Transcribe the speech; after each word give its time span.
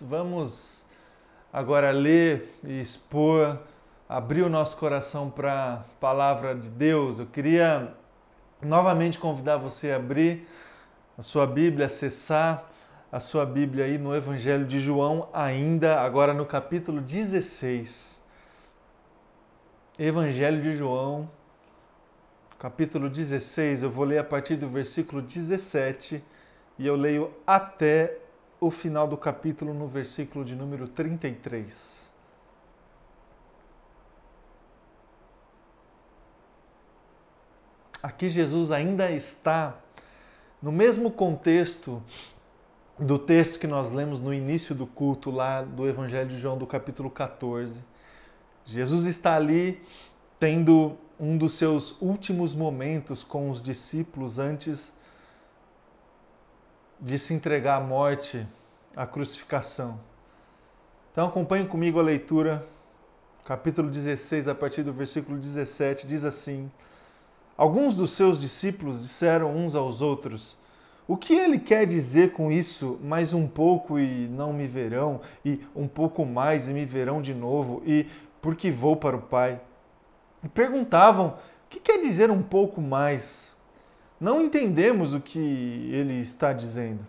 vamos 0.00 0.84
agora 1.52 1.90
ler 1.90 2.58
e 2.62 2.80
expor, 2.80 3.58
abrir 4.08 4.42
o 4.42 4.48
nosso 4.48 4.76
coração 4.76 5.30
para 5.30 5.74
a 5.74 5.76
palavra 6.00 6.54
de 6.54 6.68
Deus. 6.68 7.18
Eu 7.18 7.26
queria 7.26 7.94
novamente 8.62 9.18
convidar 9.18 9.56
você 9.56 9.90
a 9.90 9.96
abrir 9.96 10.46
a 11.16 11.22
sua 11.22 11.46
Bíblia, 11.46 11.86
acessar 11.86 12.70
a 13.10 13.20
sua 13.20 13.46
Bíblia 13.46 13.86
aí 13.86 13.98
no 13.98 14.14
Evangelho 14.14 14.66
de 14.66 14.80
João, 14.80 15.28
ainda 15.32 16.00
agora 16.00 16.34
no 16.34 16.44
capítulo 16.44 17.00
16. 17.00 18.22
Evangelho 19.98 20.62
de 20.62 20.74
João, 20.74 21.28
capítulo 22.58 23.08
16, 23.08 23.82
eu 23.82 23.90
vou 23.90 24.04
ler 24.04 24.18
a 24.18 24.24
partir 24.24 24.56
do 24.56 24.68
versículo 24.68 25.20
17 25.22 26.22
e 26.78 26.86
eu 26.86 26.94
leio 26.94 27.32
até 27.46 28.18
o 28.60 28.70
final 28.70 29.06
do 29.06 29.16
capítulo 29.16 29.72
no 29.72 29.86
versículo 29.86 30.44
de 30.44 30.54
número 30.54 30.88
33. 30.88 32.08
Aqui 38.02 38.28
Jesus 38.28 38.70
ainda 38.70 39.10
está 39.10 39.76
no 40.62 40.72
mesmo 40.72 41.10
contexto 41.10 42.02
do 42.98 43.18
texto 43.18 43.60
que 43.60 43.66
nós 43.66 43.90
lemos 43.90 44.20
no 44.20 44.34
início 44.34 44.74
do 44.74 44.86
culto 44.86 45.30
lá 45.30 45.62
do 45.62 45.88
Evangelho 45.88 46.28
de 46.28 46.38
João 46.38 46.58
do 46.58 46.66
capítulo 46.66 47.10
14. 47.10 47.78
Jesus 48.64 49.06
está 49.06 49.36
ali 49.36 49.80
tendo 50.38 50.96
um 51.18 51.36
dos 51.36 51.54
seus 51.54 52.00
últimos 52.00 52.54
momentos 52.54 53.22
com 53.22 53.50
os 53.50 53.62
discípulos 53.62 54.38
antes 54.38 54.97
de 57.00 57.18
se 57.18 57.32
entregar 57.32 57.76
à 57.76 57.80
morte, 57.80 58.46
à 58.96 59.06
crucificação. 59.06 60.00
Então 61.12 61.26
acompanhe 61.26 61.66
comigo 61.66 61.98
a 61.98 62.02
leitura, 62.02 62.66
capítulo 63.44 63.90
16, 63.90 64.48
a 64.48 64.54
partir 64.54 64.82
do 64.82 64.92
versículo 64.92 65.38
17, 65.38 66.06
diz 66.06 66.24
assim: 66.24 66.70
Alguns 67.56 67.94
dos 67.94 68.12
seus 68.12 68.40
discípulos 68.40 69.02
disseram 69.02 69.56
uns 69.56 69.74
aos 69.74 70.00
outros: 70.00 70.58
O 71.06 71.16
que 71.16 71.34
ele 71.34 71.58
quer 71.58 71.86
dizer 71.86 72.32
com 72.32 72.52
isso? 72.52 72.98
Mais 73.02 73.32
um 73.32 73.48
pouco 73.48 73.98
e 73.98 74.28
não 74.28 74.52
me 74.52 74.66
verão, 74.66 75.20
e 75.44 75.64
um 75.74 75.88
pouco 75.88 76.24
mais 76.24 76.68
e 76.68 76.72
me 76.72 76.84
verão 76.84 77.22
de 77.22 77.34
novo, 77.34 77.82
e 77.84 78.06
porque 78.40 78.70
vou 78.70 78.96
para 78.96 79.16
o 79.16 79.22
Pai. 79.22 79.60
E 80.44 80.48
perguntavam: 80.48 81.28
O 81.28 81.68
que 81.68 81.80
quer 81.80 82.00
dizer 82.00 82.30
um 82.30 82.42
pouco 82.42 82.80
mais? 82.80 83.54
Não 84.20 84.40
entendemos 84.40 85.14
o 85.14 85.20
que 85.20 85.38
ele 85.92 86.20
está 86.20 86.52
dizendo. 86.52 87.06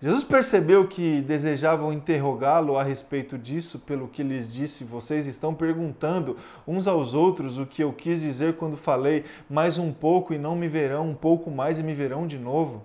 Jesus 0.00 0.22
percebeu 0.24 0.86
que 0.86 1.22
desejavam 1.22 1.90
interrogá-lo 1.90 2.76
a 2.76 2.82
respeito 2.82 3.38
disso, 3.38 3.78
pelo 3.78 4.08
que 4.08 4.22
lhes 4.22 4.52
disse: 4.52 4.84
Vocês 4.84 5.26
estão 5.26 5.54
perguntando 5.54 6.36
uns 6.66 6.86
aos 6.86 7.14
outros 7.14 7.56
o 7.56 7.64
que 7.64 7.82
eu 7.82 7.92
quis 7.94 8.20
dizer 8.20 8.56
quando 8.56 8.76
falei, 8.76 9.24
mais 9.48 9.78
um 9.78 9.90
pouco 9.90 10.34
e 10.34 10.38
não 10.38 10.54
me 10.54 10.68
verão, 10.68 11.08
um 11.08 11.14
pouco 11.14 11.50
mais 11.50 11.78
e 11.78 11.82
me 11.82 11.94
verão 11.94 12.26
de 12.26 12.38
novo. 12.38 12.84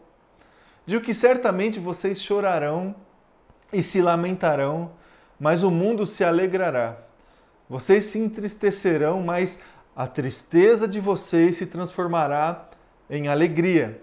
Digo 0.85 1.03
que 1.03 1.13
certamente 1.13 1.79
vocês 1.79 2.21
chorarão 2.21 2.95
e 3.73 3.83
se 3.83 4.01
lamentarão, 4.01 4.91
mas 5.37 5.63
o 5.63 5.71
mundo 5.71 6.07
se 6.07 6.23
alegrará. 6.23 6.97
Vocês 7.69 8.05
se 8.05 8.19
entristecerão, 8.19 9.21
mas 9.21 9.61
a 9.93 10.07
tristeza 10.07 10.87
de 10.87 10.99
vocês 10.99 11.57
se 11.57 11.65
transformará 11.65 12.70
em 13.11 13.27
alegria. 13.27 14.01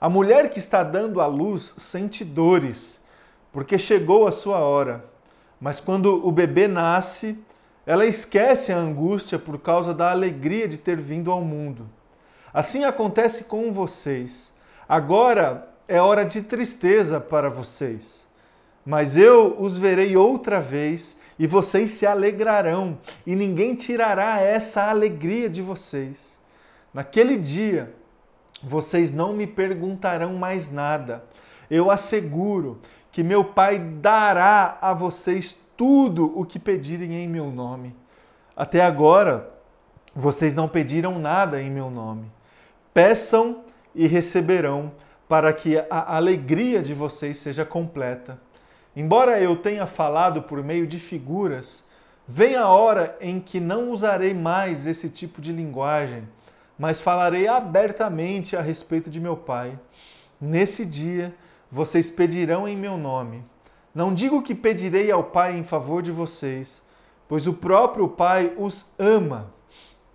A 0.00 0.08
mulher 0.08 0.48
que 0.48 0.60
está 0.60 0.84
dando 0.84 1.20
à 1.20 1.26
luz 1.26 1.74
sente 1.76 2.24
dores, 2.24 3.04
porque 3.52 3.76
chegou 3.76 4.28
a 4.28 4.32
sua 4.32 4.58
hora. 4.58 5.04
Mas 5.60 5.80
quando 5.80 6.24
o 6.24 6.30
bebê 6.30 6.68
nasce, 6.68 7.36
ela 7.84 8.06
esquece 8.06 8.72
a 8.72 8.78
angústia 8.78 9.40
por 9.40 9.58
causa 9.58 9.92
da 9.92 10.12
alegria 10.12 10.68
de 10.68 10.78
ter 10.78 11.00
vindo 11.00 11.32
ao 11.32 11.40
mundo. 11.42 11.88
Assim 12.54 12.84
acontece 12.84 13.44
com 13.44 13.72
vocês. 13.72 14.54
Agora 14.88 15.68
é 15.88 16.00
hora 16.00 16.24
de 16.24 16.42
tristeza 16.42 17.20
para 17.20 17.50
vocês. 17.50 18.24
Mas 18.86 19.16
eu 19.16 19.56
os 19.58 19.76
verei 19.76 20.16
outra 20.16 20.60
vez 20.60 21.18
e 21.38 21.46
vocês 21.46 21.92
se 21.92 22.04
alegrarão, 22.04 22.98
e 23.24 23.36
ninguém 23.36 23.74
tirará 23.74 24.40
essa 24.40 24.88
alegria 24.88 25.48
de 25.48 25.62
vocês. 25.62 26.36
Naquele 26.92 27.36
dia, 27.36 27.94
vocês 28.62 29.12
não 29.12 29.32
me 29.32 29.46
perguntarão 29.46 30.34
mais 30.34 30.70
nada. 30.70 31.24
Eu 31.70 31.90
asseguro 31.90 32.80
que 33.12 33.22
meu 33.22 33.44
Pai 33.44 33.78
dará 33.78 34.78
a 34.80 34.92
vocês 34.92 35.58
tudo 35.76 36.32
o 36.38 36.44
que 36.44 36.58
pedirem 36.58 37.14
em 37.14 37.28
meu 37.28 37.50
nome. 37.50 37.94
Até 38.56 38.80
agora, 38.80 39.50
vocês 40.14 40.54
não 40.54 40.68
pediram 40.68 41.18
nada 41.18 41.62
em 41.62 41.70
meu 41.70 41.90
nome. 41.90 42.30
Peçam 42.92 43.62
e 43.94 44.06
receberão, 44.06 44.92
para 45.28 45.52
que 45.52 45.76
a 45.90 46.16
alegria 46.16 46.82
de 46.82 46.94
vocês 46.94 47.36
seja 47.36 47.64
completa. 47.64 48.40
Embora 48.96 49.38
eu 49.38 49.54
tenha 49.54 49.86
falado 49.86 50.42
por 50.42 50.64
meio 50.64 50.86
de 50.86 50.98
figuras, 50.98 51.84
vem 52.26 52.56
a 52.56 52.66
hora 52.66 53.16
em 53.20 53.38
que 53.38 53.60
não 53.60 53.90
usarei 53.90 54.32
mais 54.32 54.86
esse 54.86 55.10
tipo 55.10 55.40
de 55.40 55.52
linguagem 55.52 56.26
mas 56.78 57.00
falarei 57.00 57.48
abertamente 57.48 58.56
a 58.56 58.60
respeito 58.60 59.10
de 59.10 59.18
meu 59.18 59.36
Pai. 59.36 59.78
Nesse 60.40 60.86
dia 60.86 61.34
vocês 61.70 62.10
pedirão 62.10 62.68
em 62.68 62.76
meu 62.76 62.96
nome. 62.96 63.44
Não 63.94 64.14
digo 64.14 64.42
que 64.42 64.54
pedirei 64.54 65.10
ao 65.10 65.24
Pai 65.24 65.58
em 65.58 65.64
favor 65.64 66.02
de 66.02 66.12
vocês, 66.12 66.80
pois 67.26 67.46
o 67.46 67.52
próprio 67.52 68.08
Pai 68.08 68.52
os 68.56 68.86
ama. 68.98 69.52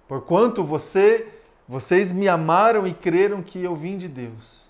Porquanto 0.07 0.63
você, 0.63 1.27
vocês 1.67 2.11
me 2.11 2.27
amaram 2.27 2.87
e 2.87 2.93
creram 2.93 3.41
que 3.41 3.61
eu 3.61 3.75
vim 3.75 3.97
de 3.97 4.07
Deus. 4.07 4.63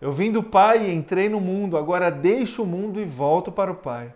Eu 0.00 0.12
vim 0.12 0.30
do 0.30 0.42
Pai 0.42 0.86
e 0.86 0.94
entrei 0.94 1.28
no 1.28 1.40
mundo, 1.40 1.78
agora 1.78 2.10
deixo 2.10 2.64
o 2.64 2.66
mundo 2.66 3.00
e 3.00 3.04
volto 3.04 3.50
para 3.50 3.70
o 3.70 3.76
Pai. 3.76 4.12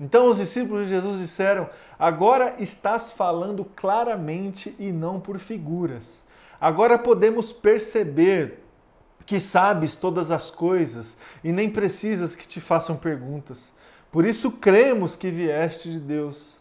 Então 0.00 0.26
os 0.30 0.36
discípulos 0.36 0.84
de 0.84 0.90
Jesus 0.90 1.18
disseram: 1.18 1.68
Agora 1.98 2.54
estás 2.58 3.10
falando 3.10 3.64
claramente 3.64 4.74
e 4.78 4.92
não 4.92 5.18
por 5.18 5.38
figuras. 5.38 6.24
Agora 6.60 6.98
podemos 6.98 7.52
perceber 7.52 8.60
que 9.24 9.38
sabes 9.38 9.94
todas 9.94 10.30
as 10.30 10.50
coisas 10.50 11.16
e 11.44 11.52
nem 11.52 11.70
precisas 11.70 12.34
que 12.34 12.48
te 12.48 12.60
façam 12.60 12.96
perguntas. 12.96 13.72
Por 14.10 14.24
isso 14.24 14.52
cremos 14.52 15.14
que 15.14 15.30
vieste 15.30 15.90
de 15.90 16.00
Deus. 16.00 16.58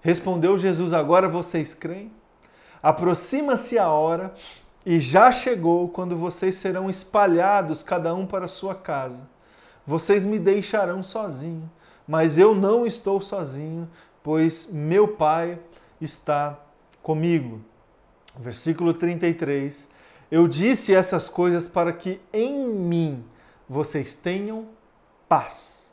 Respondeu 0.00 0.58
Jesus: 0.58 0.92
Agora 0.92 1.28
vocês 1.28 1.74
creem? 1.74 2.12
Aproxima-se 2.82 3.78
a 3.78 3.88
hora 3.88 4.34
e 4.84 4.98
já 4.98 5.30
chegou 5.30 5.88
quando 5.88 6.16
vocês 6.16 6.56
serão 6.56 6.88
espalhados, 6.88 7.82
cada 7.82 8.14
um 8.14 8.26
para 8.26 8.48
sua 8.48 8.74
casa. 8.74 9.28
Vocês 9.86 10.24
me 10.24 10.38
deixarão 10.38 11.02
sozinho, 11.02 11.70
mas 12.08 12.38
eu 12.38 12.54
não 12.54 12.86
estou 12.86 13.20
sozinho, 13.20 13.88
pois 14.22 14.68
meu 14.70 15.08
Pai 15.08 15.58
está 16.00 16.58
comigo. 17.02 17.60
Versículo 18.38 18.94
33. 18.94 19.88
Eu 20.30 20.46
disse 20.46 20.94
essas 20.94 21.28
coisas 21.28 21.66
para 21.66 21.92
que 21.92 22.20
em 22.32 22.68
mim 22.68 23.24
vocês 23.68 24.14
tenham 24.14 24.68
paz. 25.28 25.90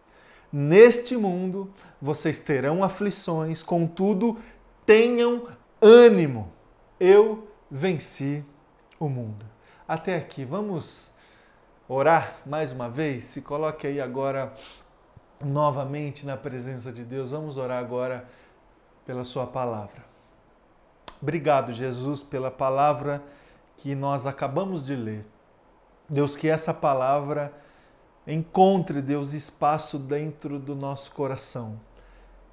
Neste 0.52 1.18
mundo 1.18 1.72
vocês 2.02 2.40
terão 2.40 2.84
aflições, 2.84 3.64
contudo, 3.64 4.38
tenham 4.86 5.48
ânimo. 5.82 6.52
Eu 7.00 7.48
venci 7.70 8.44
o 9.00 9.10
mundo. 9.10 9.46
Até 9.88 10.16
aqui, 10.16 10.46
vamos 10.46 11.14
orar 11.88 12.38
mais 12.46 12.72
uma 12.72 12.90
vez? 12.90 13.26
Se 13.26 13.42
coloque 13.42 13.88
aí 13.88 14.00
agora 14.00 14.54
novamente 15.44 16.26
na 16.26 16.38
presença 16.38 16.92
de 16.92 17.04
Deus. 17.04 17.32
Vamos 17.32 17.58
orar 17.58 17.80
agora 17.80 18.28
pela 19.06 19.24
Sua 19.24 19.46
palavra. 19.46 20.17
Obrigado, 21.22 21.72
Jesus, 21.72 22.22
pela 22.22 22.52
palavra 22.52 23.24
que 23.78 23.96
nós 23.96 24.26
acabamos 24.26 24.86
de 24.86 24.96
ler. 24.96 25.26
Deus, 26.10 26.36
que 26.36 26.48
essa 26.48 26.74
palavra 26.74 27.52
encontre, 28.26 29.02
Deus, 29.02 29.34
espaço 29.34 29.98
dentro 29.98 30.60
do 30.60 30.76
nosso 30.76 31.12
coração. 31.12 31.80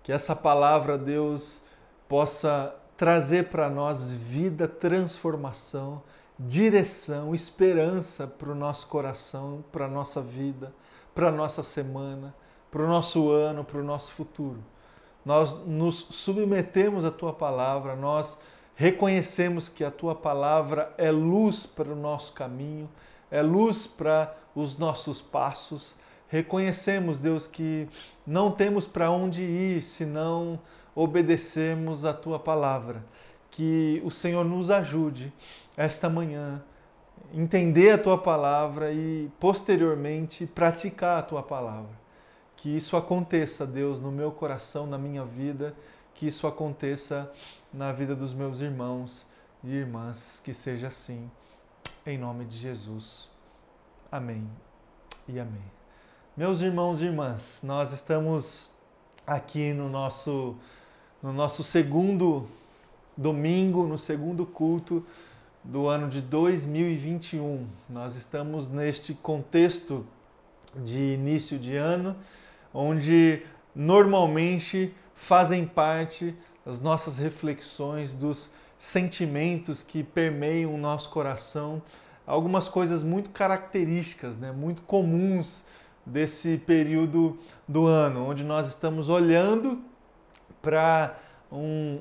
Que 0.03 0.13
essa 0.13 0.35
palavra, 0.35 0.97
Deus, 0.97 1.63
possa 2.09 2.75
trazer 2.97 3.49
para 3.49 3.69
nós 3.69 4.13
vida, 4.13 4.69
transformação, 4.69 6.03
direção, 6.39 7.35
esperança 7.35 8.27
para 8.27 8.51
o 8.51 8.55
nosso 8.55 8.87
coração, 8.87 9.65
para 9.73 9.87
a 9.87 9.89
nossa 9.89 10.21
vida, 10.21 10.73
para 11.15 11.29
a 11.29 11.33
nossa 11.33 11.63
semana, 11.63 12.35
para 12.71 12.83
o 12.83 12.89
nosso 12.89 13.31
ano, 13.31 13.65
para 13.65 13.79
o 13.79 13.85
nosso 13.85 14.13
futuro. 14.13 14.59
Nós 15.25 15.53
nos 15.67 16.07
submetemos 16.11 17.05
à 17.05 17.11
tua 17.11 17.33
palavra, 17.33 17.97
nós 17.97 18.39
reconhecemos 18.75 19.69
que 19.69 19.85
a 19.85 19.91
tua 19.91 20.15
palavra 20.15 20.93
é 20.99 21.11
luz 21.11 21.67
para 21.67 21.93
o 21.93 21.97
nosso 21.97 22.33
caminho, 22.33 22.89
é 23.31 23.43
luz 23.43 23.87
para 23.87 24.35
os 24.55 24.79
nossos 24.79 25.21
passos. 25.21 25.95
reconhecemos, 26.29 27.19
Deus, 27.19 27.47
que 27.47 27.89
não 28.27 28.51
temos 28.51 28.87
para 28.87 29.11
onde 29.11 29.43
ir 29.43 29.83
se 29.83 30.05
não 30.05 30.59
obedecermos 30.95 32.05
a 32.05 32.13
tua 32.13 32.39
palavra. 32.39 33.05
Que 33.51 34.03
o 34.05 34.11
Senhor 34.11 34.45
nos 34.45 34.69
ajude 34.69 35.33
esta 35.77 36.09
manhã 36.09 36.63
entender 37.33 37.91
a 37.91 37.99
tua 37.99 38.19
palavra 38.19 38.93
e 38.93 39.31
posteriormente 39.41 40.47
praticar 40.47 41.19
a 41.19 41.23
tua 41.23 41.43
palavra. 41.43 41.91
Que 42.57 42.77
isso 42.77 42.97
aconteça, 42.97 43.67
Deus, 43.67 44.01
no 44.01 44.11
meu 44.11 44.31
coração, 44.31 44.87
na 44.87 44.99
minha 44.99 45.25
vida, 45.25 45.75
que 46.15 46.27
isso 46.27 46.47
aconteça 46.47 47.31
na 47.75 47.91
vida 47.91 48.15
dos 48.15 48.33
meus 48.33 48.61
irmãos 48.61 49.27
e 49.65 49.69
irmãs, 49.69 50.41
que 50.45 50.55
seja 50.55 50.87
assim, 50.87 51.29
em 52.07 52.17
nome 52.17 52.45
de 52.45 52.57
Jesus. 52.57 53.29
Amém 54.13 54.49
e 55.27 55.41
amém. 55.41 55.65
Meus 56.37 56.61
irmãos 56.61 57.01
e 57.01 57.07
irmãs, 57.07 57.59
nós 57.65 57.93
estamos 57.93 58.71
aqui 59.27 59.73
no 59.73 59.89
nosso, 59.89 60.55
no 61.21 61.33
nosso 61.33 61.65
segundo 61.65 62.49
domingo, 63.17 63.89
no 63.89 63.99
segundo 63.99 64.47
culto 64.47 65.05
do 65.65 65.89
ano 65.89 66.09
de 66.09 66.21
2021. 66.21 67.67
Nós 67.89 68.15
estamos 68.15 68.69
neste 68.69 69.15
contexto 69.15 70.07
de 70.77 71.15
início 71.15 71.59
de 71.59 71.77
ano, 71.77 72.15
onde 72.73 73.43
normalmente 73.75 74.95
fazem 75.17 75.67
parte 75.67 76.37
as 76.67 76.81
nossas 76.81 77.19
reflexões 77.19 78.13
dos 78.13 78.51
sentimentos 78.79 79.83
que 79.83 80.03
permeiam 80.03 80.75
o 80.75 80.79
nosso 80.79 81.11
coração, 81.11 81.83
algumas 82.27 82.69
coisas 82.69 83.03
muito 83.03 83.31
características, 83.31 84.39
né, 84.39 84.53
muito 84.53 84.83
comuns 84.83 85.65
desse 86.05 86.59
período 86.59 87.39
do 87.67 87.87
ano, 87.87 88.29
onde 88.29 88.45
nós 88.45 88.69
estamos 88.69 89.09
olhando 89.09 89.81
para 90.61 91.19
um, 91.51 92.01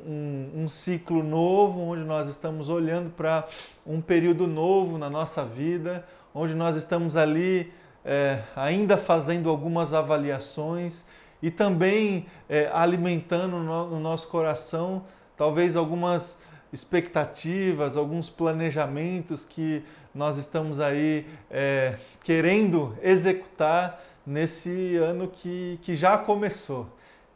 um, 0.55 0.63
um, 0.63 0.69
ciclo 0.69 1.23
novo, 1.23 1.81
onde 1.81 2.03
nós 2.03 2.27
estamos 2.27 2.69
olhando 2.69 3.11
para 3.11 3.47
um 3.85 4.01
período 4.01 4.47
novo 4.47 4.97
na 4.97 5.09
nossa 5.09 5.45
vida, 5.45 6.05
onde 6.33 6.53
nós 6.53 6.75
estamos 6.75 7.15
ali 7.15 7.71
é, 8.03 8.41
ainda 8.55 8.97
fazendo 8.97 9.49
algumas 9.49 9.93
avaliações 9.93 11.05
e 11.43 11.51
também 11.51 12.25
é, 12.49 12.71
alimentando 12.73 13.57
no, 13.57 13.91
no 13.91 13.99
nosso 13.99 14.27
coração 14.29 15.03
talvez 15.37 15.75
algumas 15.75 16.41
expectativas, 16.71 17.95
alguns 17.95 18.31
planejamentos 18.31 19.45
que 19.45 19.83
nós 20.15 20.37
estamos 20.37 20.79
aí 20.79 21.27
é, 21.51 21.97
querendo 22.23 22.97
executar 23.03 24.01
nesse 24.25 24.95
ano 24.95 25.27
que, 25.27 25.77
que 25.83 25.95
já 25.95 26.17
começou 26.17 26.89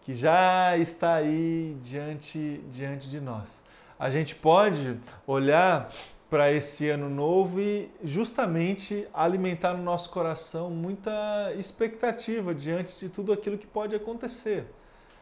que 0.08 0.14
já 0.14 0.78
está 0.78 1.16
aí 1.16 1.76
diante, 1.84 2.62
diante 2.72 3.10
de 3.10 3.20
nós. 3.20 3.62
A 4.00 4.10
gente 4.10 4.34
pode 4.34 4.98
olhar 5.28 5.92
para 6.30 6.52
esse 6.52 6.90
ano 6.90 7.10
novo 7.10 7.62
e 7.62 7.90
justamente 8.04 9.08
alimentar 9.14 9.74
no 9.74 9.84
nosso 9.84 10.10
coração 10.10 10.70
muita 10.70 11.54
expectativa 11.58 12.54
diante 12.54 12.98
de 13.00 13.10
tudo 13.10 13.32
aquilo 13.32 13.58
que 13.58 13.68
pode 13.68 13.96
acontecer. 13.96 14.66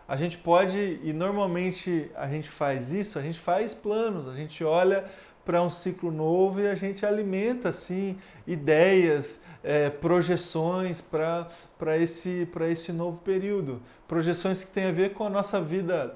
A 0.07 0.16
gente 0.16 0.38
pode, 0.38 1.00
e 1.04 1.13
normalmente 1.13 2.12
a 2.16 2.28
gente 2.28 2.50
faz 2.50 2.92
isso, 2.92 3.18
a 3.18 3.22
gente 3.22 3.40
faz 3.40 3.74
planos, 3.74 4.28
a 4.28 4.36
gente 4.36 4.63
olha 4.63 5.06
para 5.44 5.62
um 5.62 5.69
ciclo 5.69 6.12
novo 6.12 6.60
e 6.60 6.68
a 6.68 6.75
gente 6.75 7.06
alimenta 7.06 7.69
assim 7.69 8.18
ideias, 8.48 9.44
é, 9.63 9.90
projeções 9.90 11.02
para 11.02 11.98
esse, 11.98 12.48
esse 12.72 12.92
novo 12.92 13.18
período. 13.19 13.81
Projeções 14.07 14.63
que 14.63 14.72
têm 14.72 14.86
a 14.86 14.92
ver 14.92 15.13
com 15.13 15.25
a 15.25 15.30
nossa 15.30 15.62
vida 15.62 16.16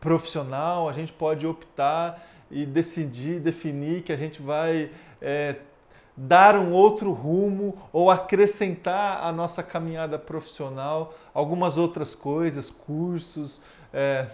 profissional, 0.00 0.88
a 0.88 0.92
gente 0.92 1.12
pode 1.12 1.46
optar 1.46 2.22
e 2.50 2.64
decidir, 2.64 3.40
definir 3.40 4.02
que 4.02 4.12
a 4.12 4.16
gente 4.16 4.40
vai 4.40 4.90
é, 5.20 5.56
dar 6.16 6.56
um 6.56 6.72
outro 6.72 7.12
rumo 7.12 7.76
ou 7.92 8.10
acrescentar 8.10 9.24
à 9.24 9.32
nossa 9.32 9.62
caminhada 9.62 10.18
profissional 10.18 11.14
algumas 11.32 11.76
outras 11.76 12.14
coisas, 12.14 12.70
cursos, 12.70 13.60
é, 13.92 14.26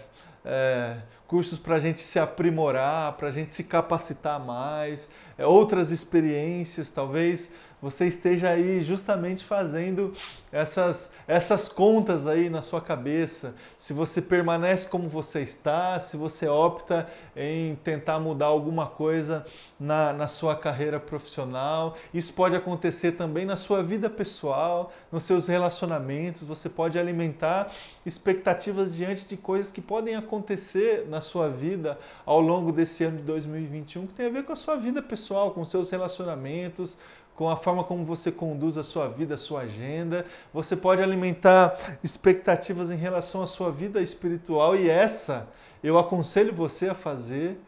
é, 0.45 0.97
cursos 1.27 1.57
para 1.57 1.75
a 1.75 1.79
gente 1.79 2.01
se 2.01 2.19
aprimorar, 2.19 3.13
para 3.13 3.29
a 3.29 3.31
gente 3.31 3.53
se 3.53 3.63
capacitar 3.63 4.39
mais, 4.39 5.09
é, 5.37 5.45
outras 5.45 5.89
experiências, 5.91 6.91
talvez 6.91 7.53
você 7.81 8.05
esteja 8.05 8.49
aí 8.49 8.83
justamente 8.83 9.43
fazendo 9.43 10.13
essas, 10.51 11.11
essas 11.27 11.67
contas 11.67 12.27
aí 12.27 12.49
na 12.49 12.61
sua 12.61 12.79
cabeça. 12.79 13.55
Se 13.77 13.91
você 13.91 14.21
permanece 14.21 14.87
como 14.87 15.09
você 15.09 15.41
está, 15.41 15.99
se 15.99 16.15
você 16.15 16.47
opta 16.47 17.09
em 17.35 17.75
tentar 17.75 18.19
mudar 18.19 18.47
alguma 18.47 18.85
coisa 18.85 19.45
na, 19.79 20.13
na 20.13 20.27
sua 20.27 20.55
carreira 20.55 20.99
profissional. 20.99 21.97
Isso 22.13 22.33
pode 22.33 22.55
acontecer 22.55 23.13
também 23.13 23.45
na 23.45 23.55
sua 23.55 23.81
vida 23.81 24.09
pessoal, 24.09 24.93
nos 25.11 25.23
seus 25.23 25.47
relacionamentos. 25.47 26.43
Você 26.43 26.69
pode 26.69 26.99
alimentar 26.99 27.71
expectativas 28.05 28.93
diante 28.93 29.25
de 29.25 29.37
coisas 29.37 29.71
que 29.71 29.81
podem 29.81 30.15
acontecer 30.15 31.07
na 31.09 31.21
sua 31.21 31.49
vida 31.49 31.97
ao 32.25 32.39
longo 32.39 32.71
desse 32.71 33.03
ano 33.03 33.17
de 33.17 33.23
2021 33.23 34.05
que 34.07 34.13
tem 34.13 34.27
a 34.27 34.29
ver 34.29 34.43
com 34.43 34.53
a 34.53 34.55
sua 34.55 34.75
vida 34.75 35.01
pessoal, 35.01 35.51
com 35.51 35.65
seus 35.65 35.89
relacionamentos 35.89 36.97
com 37.41 37.49
a 37.49 37.55
forma 37.55 37.83
como 37.83 38.05
você 38.05 38.31
conduz 38.31 38.77
a 38.77 38.83
sua 38.83 39.07
vida, 39.07 39.33
a 39.33 39.37
sua 39.37 39.61
agenda. 39.61 40.27
Você 40.53 40.75
pode 40.75 41.01
alimentar 41.01 41.97
expectativas 42.03 42.91
em 42.91 42.95
relação 42.95 43.41
à 43.41 43.47
sua 43.47 43.71
vida 43.71 43.99
espiritual 43.99 44.75
e 44.75 44.87
essa 44.87 45.47
eu 45.83 45.97
aconselho 45.97 46.53
você 46.53 46.89
a 46.89 46.93
fazer. 46.93 47.59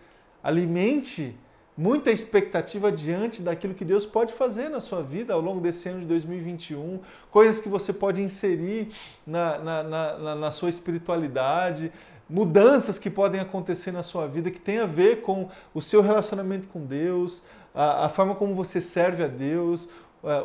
Alimente 0.43 1.35
muita 1.75 2.11
expectativa 2.11 2.91
diante 2.91 3.41
daquilo 3.41 3.73
que 3.73 3.83
Deus 3.83 4.05
pode 4.05 4.33
fazer 4.33 4.69
na 4.69 4.79
sua 4.79 5.01
vida 5.01 5.33
ao 5.33 5.41
longo 5.41 5.59
desse 5.59 5.89
ano 5.89 6.01
de 6.01 6.05
2021, 6.05 6.99
coisas 7.31 7.59
que 7.59 7.67
você 7.67 7.91
pode 7.91 8.21
inserir 8.21 8.89
na, 9.25 9.57
na, 9.57 9.83
na, 9.83 10.35
na 10.35 10.51
sua 10.51 10.69
espiritualidade, 10.69 11.91
mudanças 12.29 12.99
que 12.99 13.09
podem 13.09 13.41
acontecer 13.41 13.91
na 13.91 14.03
sua 14.03 14.27
vida 14.27 14.51
que 14.51 14.59
tem 14.59 14.77
a 14.77 14.85
ver 14.85 15.21
com 15.21 15.49
o 15.73 15.81
seu 15.81 16.03
relacionamento 16.03 16.67
com 16.67 16.85
Deus, 16.85 17.41
a, 17.73 18.05
a 18.05 18.09
forma 18.09 18.35
como 18.35 18.53
você 18.53 18.79
serve 18.81 19.23
a 19.23 19.27
Deus, 19.27 19.89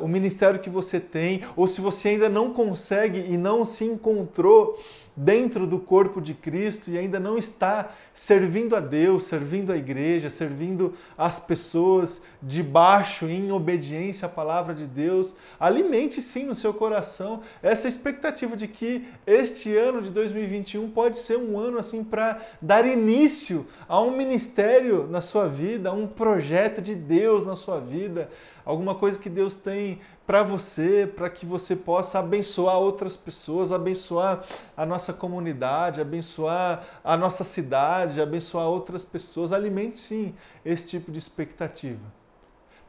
o 0.00 0.08
ministério 0.08 0.58
que 0.58 0.68
você 0.68 0.98
tem, 0.98 1.44
ou 1.54 1.68
se 1.68 1.80
você 1.80 2.08
ainda 2.08 2.28
não 2.28 2.52
consegue 2.52 3.20
e 3.20 3.36
não 3.36 3.64
se 3.64 3.84
encontrou 3.84 4.76
dentro 5.18 5.66
do 5.66 5.80
corpo 5.80 6.20
de 6.20 6.32
Cristo 6.32 6.90
e 6.90 6.96
ainda 6.96 7.18
não 7.18 7.36
está 7.36 7.90
servindo 8.14 8.76
a 8.76 8.80
Deus, 8.80 9.24
servindo 9.24 9.72
a 9.72 9.76
igreja, 9.76 10.30
servindo 10.30 10.94
as 11.16 11.40
pessoas 11.40 12.22
debaixo 12.40 13.26
em 13.26 13.50
obediência 13.50 14.26
à 14.26 14.28
palavra 14.28 14.72
de 14.72 14.86
Deus, 14.86 15.34
alimente 15.58 16.22
sim 16.22 16.44
no 16.44 16.54
seu 16.54 16.72
coração 16.72 17.42
essa 17.60 17.88
expectativa 17.88 18.56
de 18.56 18.68
que 18.68 19.08
este 19.26 19.76
ano 19.76 20.02
de 20.02 20.10
2021 20.10 20.88
pode 20.90 21.18
ser 21.18 21.36
um 21.36 21.58
ano 21.58 21.78
assim 21.78 22.04
para 22.04 22.40
dar 22.62 22.86
início 22.86 23.66
a 23.88 24.00
um 24.00 24.16
ministério 24.16 25.08
na 25.10 25.20
sua 25.20 25.48
vida, 25.48 25.88
a 25.88 25.92
um 25.92 26.06
projeto 26.06 26.80
de 26.80 26.94
Deus 26.94 27.44
na 27.44 27.56
sua 27.56 27.80
vida, 27.80 28.30
alguma 28.64 28.94
coisa 28.94 29.18
que 29.18 29.28
Deus 29.28 29.56
tem 29.56 29.98
para 30.28 30.42
você, 30.42 31.10
para 31.16 31.30
que 31.30 31.46
você 31.46 31.74
possa 31.74 32.18
abençoar 32.18 32.76
outras 32.76 33.16
pessoas, 33.16 33.72
abençoar 33.72 34.44
a 34.76 34.84
nossa 34.84 35.10
comunidade, 35.10 36.02
abençoar 36.02 36.84
a 37.02 37.16
nossa 37.16 37.44
cidade, 37.44 38.20
abençoar 38.20 38.66
outras 38.66 39.06
pessoas. 39.06 39.54
Alimente 39.54 39.98
sim 39.98 40.34
esse 40.66 40.86
tipo 40.86 41.10
de 41.10 41.18
expectativa. 41.18 42.04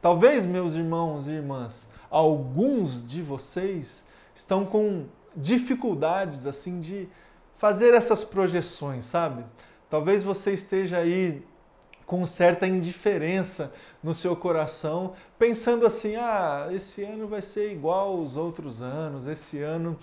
Talvez, 0.02 0.44
meus 0.44 0.74
irmãos 0.74 1.28
e 1.28 1.32
irmãs, 1.32 1.90
alguns 2.10 3.08
de 3.08 3.22
vocês 3.22 4.04
estão 4.34 4.66
com 4.66 5.06
dificuldades 5.34 6.46
assim 6.46 6.78
de 6.78 7.08
fazer 7.56 7.94
essas 7.94 8.22
projeções, 8.22 9.06
sabe? 9.06 9.46
Talvez 9.88 10.22
você 10.22 10.52
esteja 10.52 10.98
aí 10.98 11.42
com 12.10 12.26
certa 12.26 12.66
indiferença 12.66 13.72
no 14.02 14.16
seu 14.16 14.34
coração, 14.34 15.12
pensando 15.38 15.86
assim: 15.86 16.16
ah, 16.16 16.66
esse 16.72 17.04
ano 17.04 17.28
vai 17.28 17.40
ser 17.40 17.70
igual 17.70 18.18
aos 18.18 18.36
outros 18.36 18.82
anos, 18.82 19.28
esse 19.28 19.60
ano 19.60 19.96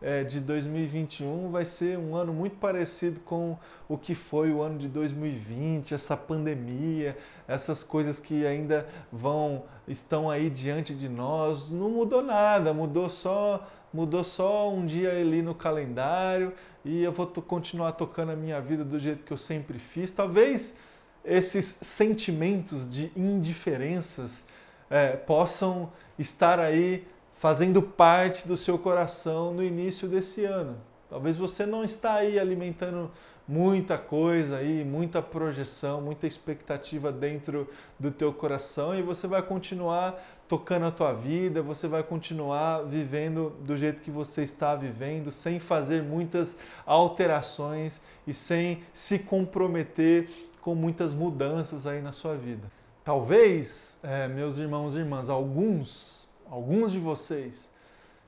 é, 0.00 0.22
de 0.22 0.38
2021 0.38 1.50
vai 1.50 1.64
ser 1.64 1.98
um 1.98 2.14
ano 2.14 2.32
muito 2.32 2.54
parecido 2.58 3.18
com 3.22 3.58
o 3.88 3.98
que 3.98 4.14
foi 4.14 4.52
o 4.52 4.62
ano 4.62 4.78
de 4.78 4.86
2020, 4.86 5.94
essa 5.94 6.16
pandemia, 6.16 7.18
essas 7.48 7.82
coisas 7.82 8.20
que 8.20 8.46
ainda 8.46 8.86
vão 9.10 9.64
estão 9.88 10.30
aí 10.30 10.48
diante 10.48 10.94
de 10.94 11.08
nós. 11.08 11.68
Não 11.68 11.90
mudou 11.90 12.22
nada, 12.22 12.72
mudou 12.72 13.08
só 13.08 13.66
mudou 13.92 14.22
só 14.22 14.72
um 14.72 14.86
dia 14.86 15.10
ali 15.10 15.42
no 15.42 15.56
calendário 15.56 16.52
e 16.84 17.02
eu 17.02 17.10
vou 17.10 17.26
continuar 17.26 17.92
tocando 17.92 18.30
a 18.30 18.36
minha 18.36 18.60
vida 18.60 18.84
do 18.84 18.96
jeito 18.96 19.24
que 19.24 19.32
eu 19.32 19.36
sempre 19.36 19.80
fiz. 19.80 20.12
Talvez 20.12 20.78
esses 21.28 21.64
sentimentos 21.82 22.90
de 22.92 23.12
indiferenças 23.16 24.44
é, 24.90 25.10
possam 25.12 25.92
estar 26.18 26.58
aí 26.58 27.06
fazendo 27.34 27.80
parte 27.80 28.48
do 28.48 28.56
seu 28.56 28.78
coração 28.78 29.52
no 29.52 29.62
início 29.62 30.08
desse 30.08 30.44
ano. 30.44 30.76
Talvez 31.08 31.36
você 31.36 31.64
não 31.64 31.84
está 31.84 32.14
aí 32.14 32.38
alimentando 32.38 33.10
muita 33.46 33.96
coisa 33.96 34.58
aí, 34.58 34.84
muita 34.84 35.22
projeção, 35.22 36.02
muita 36.02 36.26
expectativa 36.26 37.10
dentro 37.10 37.68
do 37.98 38.10
teu 38.10 38.32
coração 38.32 38.94
e 38.94 39.00
você 39.00 39.26
vai 39.26 39.40
continuar 39.40 40.22
tocando 40.46 40.86
a 40.86 40.90
tua 40.90 41.12
vida, 41.12 41.62
você 41.62 41.88
vai 41.88 42.02
continuar 42.02 42.82
vivendo 42.82 43.50
do 43.60 43.76
jeito 43.76 44.00
que 44.00 44.10
você 44.10 44.42
está 44.42 44.74
vivendo, 44.74 45.30
sem 45.32 45.58
fazer 45.58 46.02
muitas 46.02 46.58
alterações 46.84 48.00
e 48.26 48.34
sem 48.34 48.82
se 48.92 49.20
comprometer 49.20 50.47
com 50.68 50.74
muitas 50.74 51.14
mudanças 51.14 51.86
aí 51.86 52.02
na 52.02 52.12
sua 52.12 52.34
vida. 52.34 52.70
Talvez, 53.02 53.98
é, 54.02 54.28
meus 54.28 54.58
irmãos 54.58 54.94
e 54.94 54.98
irmãs, 54.98 55.30
alguns, 55.30 56.28
alguns 56.46 56.92
de 56.92 56.98
vocês 56.98 57.70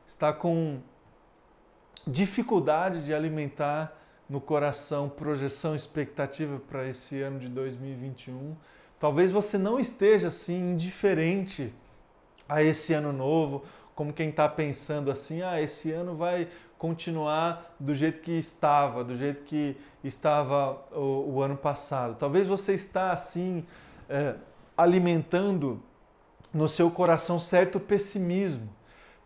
está 0.07 0.33
com 0.33 0.79
dificuldade 2.07 3.05
de 3.05 3.13
alimentar 3.13 3.95
no 4.27 4.41
coração 4.41 5.07
projeção, 5.07 5.77
expectativa 5.77 6.59
para 6.67 6.89
esse 6.89 7.21
ano 7.21 7.39
de 7.39 7.49
2021. 7.51 8.57
Talvez 8.99 9.31
você 9.31 9.59
não 9.59 9.79
esteja 9.79 10.29
assim 10.29 10.73
indiferente 10.73 11.75
a 12.49 12.63
esse 12.63 12.95
ano 12.95 13.13
novo, 13.13 13.67
como 13.95 14.15
quem 14.15 14.31
está 14.31 14.49
pensando 14.49 15.11
assim, 15.11 15.43
ah, 15.43 15.61
esse 15.61 15.93
ano 15.93 16.17
vai 16.17 16.49
continuar 16.81 17.77
do 17.79 17.95
jeito 17.95 18.23
que 18.23 18.33
estava, 18.33 19.05
do 19.05 19.15
jeito 19.15 19.45
que 19.45 19.77
estava 20.03 20.83
o, 20.91 21.35
o 21.35 21.43
ano 21.43 21.55
passado. 21.55 22.17
Talvez 22.19 22.47
você 22.49 22.73
está 22.73 23.13
assim 23.13 23.67
é, 24.09 24.35
alimentando 24.75 25.79
no 26.55 26.67
seu 26.71 26.91
coração 26.91 27.39
certo 27.39 27.79
pessimismo. 27.79 28.67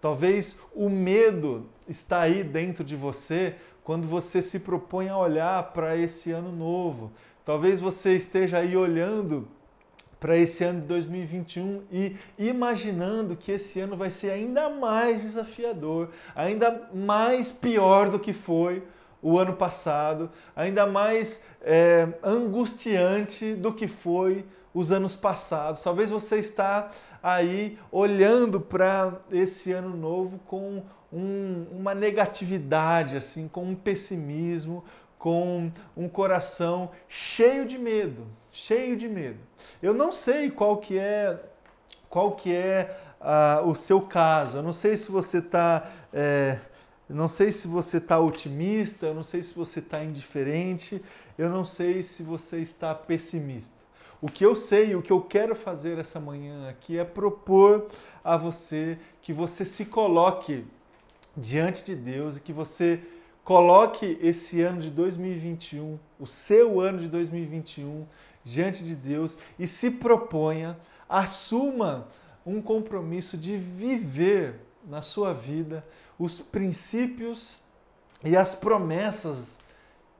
Talvez 0.01 0.59
o 0.75 0.91
medo 0.91 1.69
está 1.89 2.23
aí 2.23 2.43
dentro 2.43 2.83
de 2.83 2.97
você 2.97 3.55
quando 3.85 4.09
você 4.09 4.43
se 4.43 4.59
propõe 4.59 5.09
a 5.09 5.17
olhar 5.17 5.63
para 5.73 5.97
esse 5.97 6.33
ano 6.33 6.51
novo. 6.51 7.13
Talvez 7.45 7.79
você 7.79 8.17
esteja 8.17 8.59
aí 8.59 8.77
olhando 8.77 9.47
para 10.25 10.39
esse 10.39 10.65
ano 10.65 10.81
de 10.81 10.87
2021 10.87 11.83
e 11.93 12.17
imaginando 12.39 13.37
que 13.37 13.53
esse 13.53 13.79
ano 13.79 13.95
vai 13.95 14.09
ser 14.09 14.31
ainda 14.31 14.71
mais 14.71 15.21
desafiador, 15.21 16.09
ainda 16.35 16.89
mais 16.95 17.53
pior 17.53 18.09
do 18.09 18.19
que 18.19 18.33
foi 18.33 18.83
o 19.21 19.39
ano 19.39 19.53
passado, 19.53 20.31
ainda 20.57 20.87
mais 20.87 21.45
é, 21.61 22.09
angustiante 22.23 23.53
do 23.55 23.71
que 23.71 23.87
foi 23.87 24.47
os 24.73 24.91
anos 24.91 25.15
passados. 25.15 25.83
Talvez 25.83 26.09
você 26.09 26.39
está 26.39 26.91
aí 27.23 27.79
olhando 27.93 28.59
para 28.59 29.21
esse 29.31 29.73
ano 29.73 29.95
novo 29.95 30.41
com 30.47 30.85
um, 31.13 31.67
uma 31.71 31.95
negatividade, 31.95 33.15
assim, 33.15 33.47
com 33.47 33.63
um 33.63 33.75
pessimismo, 33.75 34.87
com 35.19 35.71
um 35.95 36.09
coração 36.09 36.93
cheio 37.11 37.67
de 37.67 37.77
medo, 37.77 38.27
cheio 38.55 38.97
de 38.97 39.09
medo. 39.09 39.39
Eu 39.83 39.93
não 39.93 40.13
sei 40.13 40.51
qual 40.51 40.79
que 40.79 40.97
é 40.97 41.39
qual 42.09 42.33
que 42.33 42.55
é 42.55 42.97
uh, 43.21 43.69
o 43.69 43.75
seu 43.75 44.01
caso. 44.01 44.59
Eu 44.59 44.63
não 44.63 44.73
sei 44.73 44.97
se 44.97 45.11
você 45.11 45.39
está 45.39 45.91
é, 46.13 46.59
não 47.09 47.29
sei 47.29 47.53
se 47.53 47.67
você 47.67 47.99
está 47.99 48.19
otimista, 48.19 49.07
eu 49.07 49.15
não 49.15 49.25
sei 49.25 49.43
se 49.43 49.53
você 49.53 49.81
está 49.81 50.03
indiferente, 50.03 51.05
eu 51.37 51.51
não 51.51 51.65
sei 51.65 52.03
se 52.03 52.23
você 52.23 52.61
está 52.61 52.95
pessimista. 52.95 53.75
O 54.23 54.29
que 54.29 54.47
eu 54.47 54.57
sei, 54.57 54.95
o 54.95 55.03
que 55.03 55.13
eu 55.13 55.21
quero 55.21 55.55
fazer 55.55 55.99
essa 55.99 56.19
manhã 56.19 56.71
aqui 56.71 56.99
é 56.99 57.05
propor 57.05 57.91
a 58.23 58.37
você 58.39 58.97
que 59.21 59.33
você 59.35 59.65
se 59.65 59.85
coloque 59.85 60.65
diante 61.37 61.85
de 61.85 61.95
Deus 61.95 62.37
e 62.37 62.41
que 62.41 62.53
você 62.53 63.01
coloque 63.45 64.19
esse 64.23 64.63
ano 64.63 64.81
de 64.81 64.91
2021, 64.91 65.99
o 66.19 66.27
seu 66.27 66.81
ano 66.81 67.01
de 67.01 67.09
2021, 67.09 68.07
diante 68.45 68.85
de 68.85 68.95
Deus 68.95 69.39
e 69.59 69.67
se 69.67 69.91
proponha, 69.91 70.79
assuma 71.09 72.09
um 72.45 72.61
compromisso 72.61 73.37
de 73.37 73.57
viver 73.57 74.61
na 74.85 75.03
sua 75.03 75.33
vida 75.33 75.85
os 76.19 76.41
princípios 76.41 77.61
e 78.23 78.37
as 78.37 78.55
promessas 78.55 79.59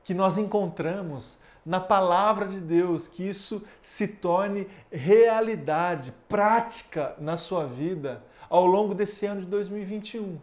que 0.03 0.13
nós 0.13 0.37
encontramos 0.37 1.39
na 1.65 1.79
palavra 1.79 2.47
de 2.47 2.59
Deus, 2.59 3.07
que 3.07 3.23
isso 3.27 3.63
se 3.81 4.07
torne 4.07 4.67
realidade, 4.91 6.13
prática 6.27 7.15
na 7.19 7.37
sua 7.37 7.65
vida 7.65 8.23
ao 8.49 8.65
longo 8.65 8.93
desse 8.93 9.25
ano 9.25 9.41
de 9.41 9.47
2021 9.47 10.39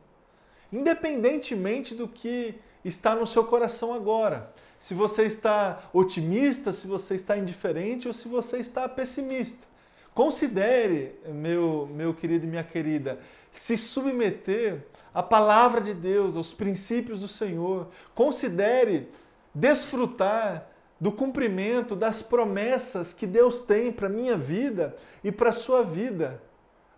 independentemente 0.72 1.94
do 1.94 2.08
que 2.08 2.54
está 2.84 3.14
no 3.14 3.26
seu 3.26 3.44
coração 3.44 3.92
agora. 3.92 4.52
Se 4.82 4.94
você 4.94 5.26
está 5.26 5.80
otimista, 5.92 6.72
se 6.72 6.88
você 6.88 7.14
está 7.14 7.36
indiferente 7.36 8.08
ou 8.08 8.12
se 8.12 8.26
você 8.26 8.58
está 8.58 8.88
pessimista. 8.88 9.64
Considere, 10.12 11.14
meu, 11.24 11.88
meu 11.88 12.12
querido 12.12 12.44
e 12.44 12.48
minha 12.48 12.64
querida, 12.64 13.20
se 13.52 13.78
submeter 13.78 14.84
à 15.14 15.22
palavra 15.22 15.80
de 15.80 15.94
Deus, 15.94 16.34
aos 16.34 16.52
princípios 16.52 17.20
do 17.20 17.28
Senhor. 17.28 17.90
Considere 18.12 19.08
desfrutar 19.54 20.66
do 21.00 21.12
cumprimento 21.12 21.94
das 21.94 22.20
promessas 22.20 23.14
que 23.14 23.24
Deus 23.24 23.64
tem 23.64 23.92
para 23.92 24.08
minha 24.08 24.36
vida 24.36 24.96
e 25.22 25.30
para 25.30 25.50
a 25.50 25.54
sua 25.54 25.84
vida 25.84 26.42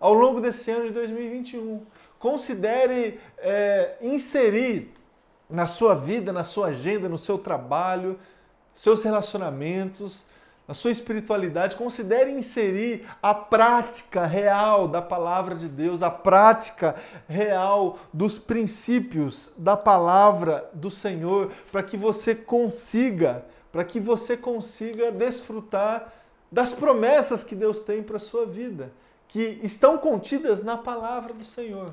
ao 0.01 0.15
longo 0.15 0.41
desse 0.41 0.71
ano 0.71 0.87
de 0.87 0.95
2021 0.95 1.85
considere 2.19 3.21
é, 3.37 3.97
inserir 4.01 4.91
na 5.49 5.67
sua 5.67 5.95
vida, 5.95 6.33
na 6.33 6.45
sua 6.45 6.69
agenda, 6.69 7.09
no 7.09 7.19
seu 7.19 7.39
trabalho, 7.39 8.19
seus 8.75 9.03
relacionamentos, 9.03 10.27
na 10.67 10.73
sua 10.73 10.91
espiritualidade, 10.91 11.77
considere 11.77 12.31
inserir 12.31 13.07
a 13.23 13.35
prática 13.35 14.25
real 14.25 14.89
da 14.89 15.03
palavra 15.03 15.55
de 15.55 15.69
Deus, 15.69 16.03
a 16.03 16.11
prática 16.11 16.97
real 17.29 17.99
dos 18.13 18.39
princípios 18.39 19.53
da 19.59 19.77
palavra 19.77 20.71
do 20.73 20.91
Senhor, 20.91 21.53
para 21.71 21.83
que 21.83 21.99
você 21.99 22.35
consiga, 22.35 23.45
para 23.71 23.85
que 23.85 24.01
você 24.01 24.39
consiga 24.39 25.13
desfrutar 25.13 26.13
das 26.51 26.73
promessas 26.73 27.45
que 27.45 27.55
Deus 27.55 27.81
tem 27.81 28.03
para 28.03 28.17
a 28.17 28.21
sua 28.21 28.47
vida, 28.47 28.91
que 29.29 29.61
estão 29.63 29.99
contidas 29.99 30.63
na 30.63 30.79
palavra 30.79 31.35
do 31.35 31.45
Senhor. 31.45 31.93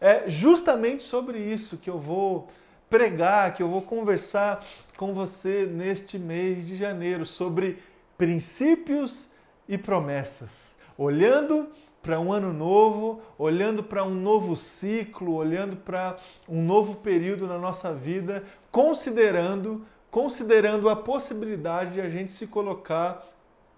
É 0.00 0.28
justamente 0.28 1.02
sobre 1.02 1.38
isso 1.38 1.78
que 1.78 1.90
eu 1.90 1.98
vou 1.98 2.46
pregar, 2.88 3.54
que 3.54 3.62
eu 3.62 3.68
vou 3.68 3.82
conversar 3.82 4.64
com 4.96 5.12
você 5.12 5.66
neste 5.66 6.18
mês 6.18 6.66
de 6.66 6.76
janeiro, 6.76 7.26
sobre 7.26 7.82
princípios 8.16 9.30
e 9.68 9.76
promessas. 9.76 10.76
Olhando 10.96 11.68
para 12.02 12.20
um 12.20 12.32
ano 12.32 12.52
novo, 12.52 13.20
olhando 13.36 13.82
para 13.82 14.04
um 14.04 14.14
novo 14.14 14.54
ciclo, 14.56 15.34
olhando 15.34 15.76
para 15.76 16.16
um 16.48 16.62
novo 16.62 16.94
período 16.94 17.48
na 17.48 17.58
nossa 17.58 17.92
vida, 17.92 18.44
considerando, 18.70 19.84
considerando 20.10 20.88
a 20.88 20.94
possibilidade 20.94 21.94
de 21.94 22.00
a 22.00 22.08
gente 22.08 22.30
se 22.30 22.46
colocar 22.46 23.26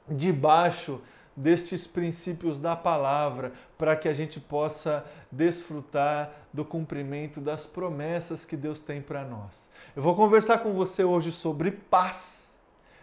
debaixo 0.06 1.00
destes 1.38 1.86
princípios 1.86 2.58
da 2.58 2.74
palavra, 2.74 3.52
para 3.78 3.94
que 3.94 4.08
a 4.08 4.12
gente 4.12 4.40
possa 4.40 5.04
desfrutar 5.30 6.32
do 6.52 6.64
cumprimento 6.64 7.40
das 7.40 7.64
promessas 7.64 8.44
que 8.44 8.56
Deus 8.56 8.80
tem 8.80 9.00
para 9.00 9.24
nós. 9.24 9.70
Eu 9.94 10.02
vou 10.02 10.16
conversar 10.16 10.58
com 10.58 10.72
você 10.72 11.04
hoje 11.04 11.30
sobre 11.30 11.70
paz. 11.70 12.58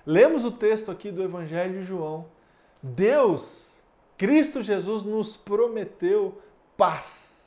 Lemos 0.06 0.44
o 0.44 0.51
texto 0.51 0.92
aqui 0.92 1.12
do 1.12 1.24
Evangelho 1.24 1.80
de 1.80 1.86
João. 1.86 2.25
Deus, 2.84 3.82
Cristo 4.18 4.62
Jesus, 4.62 5.04
nos 5.04 5.38
prometeu 5.38 6.42
paz. 6.75 7.42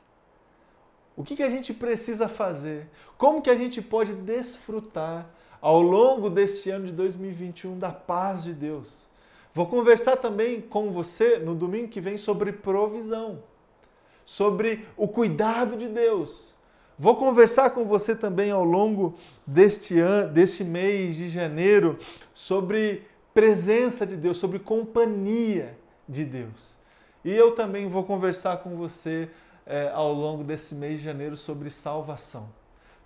O 1.15 1.23
que, 1.23 1.35
que 1.35 1.43
a 1.43 1.49
gente 1.49 1.71
precisa 1.71 2.27
fazer? 2.27 2.89
Como 3.17 3.41
que 3.41 3.49
a 3.49 3.55
gente 3.55 3.79
pode 3.81 4.13
desfrutar 4.13 5.29
ao 5.61 5.81
longo 5.81 6.29
deste 6.29 6.71
ano 6.71 6.87
de 6.87 6.93
2021 6.93 7.77
da 7.77 7.91
paz 7.91 8.43
de 8.43 8.53
Deus? 8.53 9.08
Vou 9.59 9.67
conversar 9.67 10.15
também 10.15 10.61
com 10.61 10.89
você 10.89 11.37
no 11.37 11.53
domingo 11.53 11.89
que 11.89 11.99
vem 11.99 12.17
sobre 12.17 12.53
provisão, 12.53 13.43
sobre 14.25 14.87
o 14.95 15.05
cuidado 15.05 15.75
de 15.75 15.89
Deus. 15.89 16.55
Vou 16.97 17.17
conversar 17.17 17.71
com 17.71 17.83
você 17.83 18.15
também 18.15 18.51
ao 18.51 18.63
longo 18.63 19.15
deste 19.45 19.99
ano, 19.99 20.31
deste 20.31 20.63
mês 20.63 21.17
de 21.17 21.27
janeiro, 21.27 21.99
sobre 22.33 23.03
presença 23.33 24.07
de 24.07 24.15
Deus, 24.15 24.37
sobre 24.37 24.59
companhia 24.59 25.77
de 26.07 26.23
Deus. 26.23 26.77
E 27.25 27.29
eu 27.29 27.51
também 27.51 27.89
vou 27.89 28.05
conversar 28.05 28.59
com 28.59 28.77
você 28.77 29.29
é, 29.65 29.91
ao 29.93 30.13
longo 30.13 30.41
desse 30.41 30.73
mês 30.73 30.99
de 30.99 31.03
janeiro 31.03 31.35
sobre 31.35 31.69
salvação. 31.69 32.47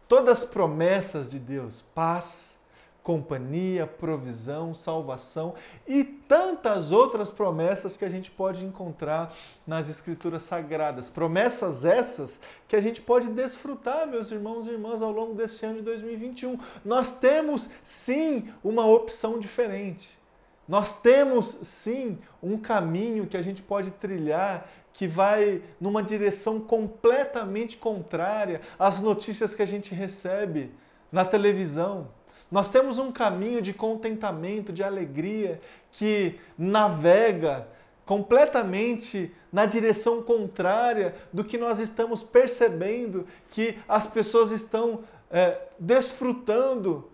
Todas 0.08 0.44
as 0.44 0.48
promessas 0.48 1.32
de 1.32 1.40
Deus, 1.40 1.82
paz, 1.96 2.60
companhia, 3.04 3.86
provisão, 3.86 4.74
salvação 4.74 5.54
e 5.86 6.04
tantas 6.04 6.92
outras 6.92 7.30
promessas 7.30 7.98
que 7.98 8.06
a 8.06 8.10
gente 8.10 8.32
pode 8.32 8.64
encontrar 8.64 9.36
nas 9.68 9.90
Escrituras 9.90 10.44
Sagradas. 10.44 11.10
Promessas 11.10 11.84
essas 11.84 12.40
que 12.68 12.76
a 12.76 12.82
gente 12.82 13.02
pode 13.02 13.30
desfrutar, 13.30 14.08
meus 14.08 14.32
irmãos 14.32 14.66
e 14.66 14.72
irmãs, 14.72 15.02
ao 15.02 15.12
longo 15.12 15.36
desse 15.36 15.66
ano 15.66 15.76
de 15.76 15.82
2021. 15.82 16.58
Nós 16.86 17.12
temos 17.20 17.70
sim 17.84 18.50
uma 18.64 18.86
opção 18.86 19.38
diferente. 19.38 20.18
Nós 20.66 21.02
temos 21.02 21.48
sim 21.64 22.18
um 22.42 22.58
caminho 22.58 23.28
que 23.28 23.36
a 23.36 23.42
gente 23.42 23.62
pode 23.62 23.92
trilhar 23.92 24.70
que 24.94 25.08
vai 25.08 25.62
numa 25.82 26.02
direção 26.02 26.60
completamente 26.60 27.76
contrária 27.76 28.62
às 28.78 29.00
notícias 29.00 29.56
que 29.56 29.62
a 29.62 29.66
gente 29.66 29.94
recebe 29.94 30.72
na 31.12 31.26
televisão. 31.26 32.08
Nós 32.54 32.70
temos 32.70 33.00
um 33.00 33.12
caminho 33.12 33.64
de 33.64 33.74
contentamento, 33.74 34.72
de 34.72 34.84
alegria, 34.84 35.60
que 35.92 36.40
navega 36.56 37.68
completamente 38.06 39.34
na 39.52 39.66
direção 39.66 40.22
contrária 40.22 41.16
do 41.34 41.44
que 41.44 41.58
nós 41.58 41.80
estamos 41.80 42.22
percebendo 42.22 43.26
que 43.50 43.80
as 43.90 44.06
pessoas 44.06 44.52
estão 44.52 45.00
é, 45.32 45.62
desfrutando 45.80 47.10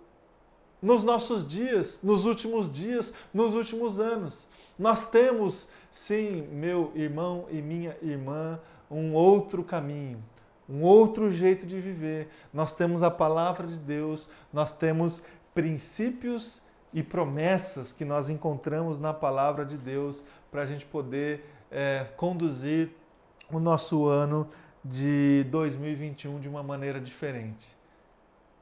nos 0.81 1.05
nossos 1.05 1.47
dias, 1.47 2.01
nos 2.03 2.25
últimos 2.25 2.69
dias, 2.69 3.13
nos 3.33 3.53
últimos 3.53 3.97
anos. 3.97 4.45
Nós 4.77 5.09
temos, 5.09 5.69
sim, 5.89 6.49
meu 6.51 6.91
irmão 6.93 7.45
e 7.49 7.61
minha 7.61 7.95
irmã, 8.01 8.59
um 8.91 9.13
outro 9.13 9.63
caminho, 9.63 10.21
um 10.69 10.83
outro 10.83 11.31
jeito 11.31 11.65
de 11.65 11.79
viver. 11.79 12.29
Nós 12.53 12.75
temos 12.75 13.01
a 13.01 13.09
palavra 13.09 13.65
de 13.65 13.77
Deus, 13.77 14.29
nós 14.53 14.71
temos 14.71 15.23
princípios 15.53 16.61
e 16.93 17.01
promessas 17.01 17.91
que 17.91 18.05
nós 18.05 18.29
encontramos 18.29 18.99
na 18.99 19.13
palavra 19.13 19.65
de 19.65 19.77
Deus 19.77 20.23
para 20.51 20.61
a 20.61 20.65
gente 20.65 20.85
poder 20.85 21.45
é, 21.71 22.07
conduzir 22.15 22.91
o 23.51 23.59
nosso 23.59 24.05
ano 24.05 24.47
de 24.83 25.45
2021 25.49 26.39
de 26.39 26.47
uma 26.47 26.63
maneira 26.63 26.99
diferente. 26.99 27.67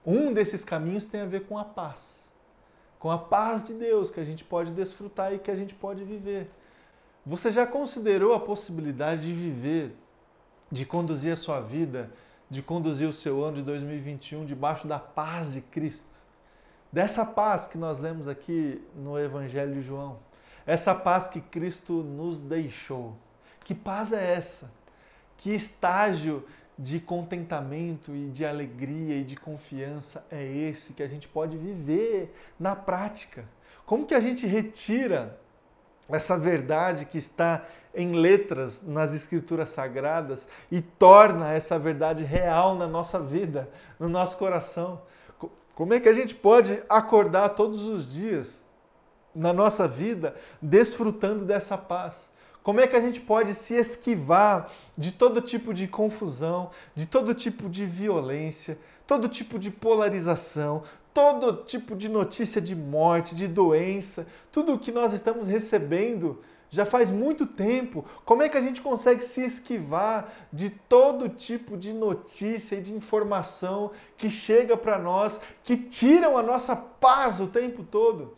Um 0.05 0.33
desses 0.33 0.63
caminhos 0.63 1.05
tem 1.05 1.21
a 1.21 1.25
ver 1.25 1.45
com 1.45 1.57
a 1.57 1.65
paz. 1.65 2.31
Com 2.97 3.11
a 3.11 3.17
paz 3.17 3.67
de 3.67 3.73
Deus 3.73 4.09
que 4.09 4.19
a 4.19 4.23
gente 4.23 4.43
pode 4.43 4.71
desfrutar 4.71 5.33
e 5.33 5.39
que 5.39 5.51
a 5.51 5.55
gente 5.55 5.75
pode 5.75 6.03
viver. 6.03 6.49
Você 7.25 7.51
já 7.51 7.67
considerou 7.67 8.33
a 8.33 8.39
possibilidade 8.39 9.23
de 9.23 9.33
viver, 9.33 9.93
de 10.71 10.85
conduzir 10.85 11.33
a 11.33 11.37
sua 11.37 11.59
vida, 11.59 12.11
de 12.49 12.61
conduzir 12.61 13.07
o 13.07 13.13
seu 13.13 13.43
ano 13.43 13.57
de 13.57 13.61
2021 13.63 14.45
debaixo 14.45 14.87
da 14.87 14.99
paz 14.99 15.53
de 15.53 15.61
Cristo? 15.61 16.05
Dessa 16.91 17.25
paz 17.25 17.67
que 17.67 17.77
nós 17.77 17.99
lemos 17.99 18.27
aqui 18.27 18.81
no 18.95 19.19
Evangelho 19.19 19.73
de 19.73 19.81
João. 19.81 20.19
Essa 20.65 20.95
paz 20.95 21.27
que 21.27 21.41
Cristo 21.41 21.93
nos 21.93 22.39
deixou. 22.39 23.15
Que 23.63 23.75
paz 23.75 24.11
é 24.11 24.33
essa? 24.33 24.71
Que 25.37 25.53
estágio 25.53 26.45
de 26.77 26.99
contentamento 26.99 28.15
e 28.15 28.29
de 28.29 28.45
alegria 28.45 29.15
e 29.15 29.23
de 29.23 29.35
confiança 29.35 30.25
é 30.31 30.45
esse 30.45 30.93
que 30.93 31.03
a 31.03 31.07
gente 31.07 31.27
pode 31.27 31.57
viver 31.57 32.33
na 32.59 32.75
prática? 32.75 33.45
Como 33.85 34.05
que 34.05 34.13
a 34.13 34.19
gente 34.19 34.45
retira 34.45 35.39
essa 36.09 36.37
verdade 36.37 37.05
que 37.05 37.17
está 37.17 37.65
em 37.93 38.13
letras 38.13 38.83
nas 38.85 39.13
escrituras 39.13 39.71
sagradas 39.71 40.47
e 40.71 40.81
torna 40.81 41.53
essa 41.53 41.79
verdade 41.79 42.23
real 42.23 42.75
na 42.75 42.87
nossa 42.87 43.19
vida, 43.19 43.69
no 43.99 44.07
nosso 44.07 44.37
coração? 44.37 45.01
Como 45.73 45.93
é 45.93 45.99
que 45.99 46.09
a 46.09 46.13
gente 46.13 46.33
pode 46.33 46.81
acordar 46.89 47.49
todos 47.49 47.85
os 47.85 48.11
dias 48.11 48.63
na 49.33 49.53
nossa 49.53 49.87
vida 49.87 50.35
desfrutando 50.61 51.45
dessa 51.45 51.77
paz? 51.77 52.29
Como 52.63 52.81
é 52.81 52.87
que 52.87 52.95
a 52.95 52.99
gente 52.99 53.21
pode 53.21 53.55
se 53.55 53.75
esquivar 53.75 54.71
de 54.97 55.11
todo 55.11 55.41
tipo 55.41 55.73
de 55.73 55.87
confusão, 55.87 56.69
de 56.93 57.05
todo 57.05 57.33
tipo 57.33 57.69
de 57.69 57.85
violência, 57.85 58.77
todo 59.07 59.29
tipo 59.29 59.57
de 59.57 59.71
polarização, 59.71 60.83
todo 61.17 61.63
tipo 61.63 61.95
de 61.95 62.07
notícia 62.07 62.61
de 62.61 62.75
morte, 62.75 63.33
de 63.33 63.47
doença, 63.47 64.27
tudo 64.51 64.75
o 64.75 64.77
que 64.77 64.91
nós 64.91 65.13
estamos 65.13 65.47
recebendo 65.47 66.39
já 66.69 66.85
faz 66.85 67.09
muito 67.09 67.47
tempo. 67.47 68.05
Como 68.23 68.43
é 68.43 68.49
que 68.49 68.55
a 68.55 68.61
gente 68.61 68.81
consegue 68.81 69.23
se 69.23 69.43
esquivar 69.43 70.31
de 70.53 70.69
todo 70.69 71.27
tipo 71.27 71.75
de 71.75 71.91
notícia 71.91 72.75
e 72.75 72.81
de 72.81 72.93
informação 72.93 73.89
que 74.15 74.29
chega 74.29 74.77
para 74.77 74.99
nós, 74.99 75.41
que 75.63 75.75
tiram 75.75 76.37
a 76.37 76.43
nossa 76.43 76.75
paz 76.75 77.39
o 77.39 77.47
tempo 77.47 77.83
todo? 77.83 78.37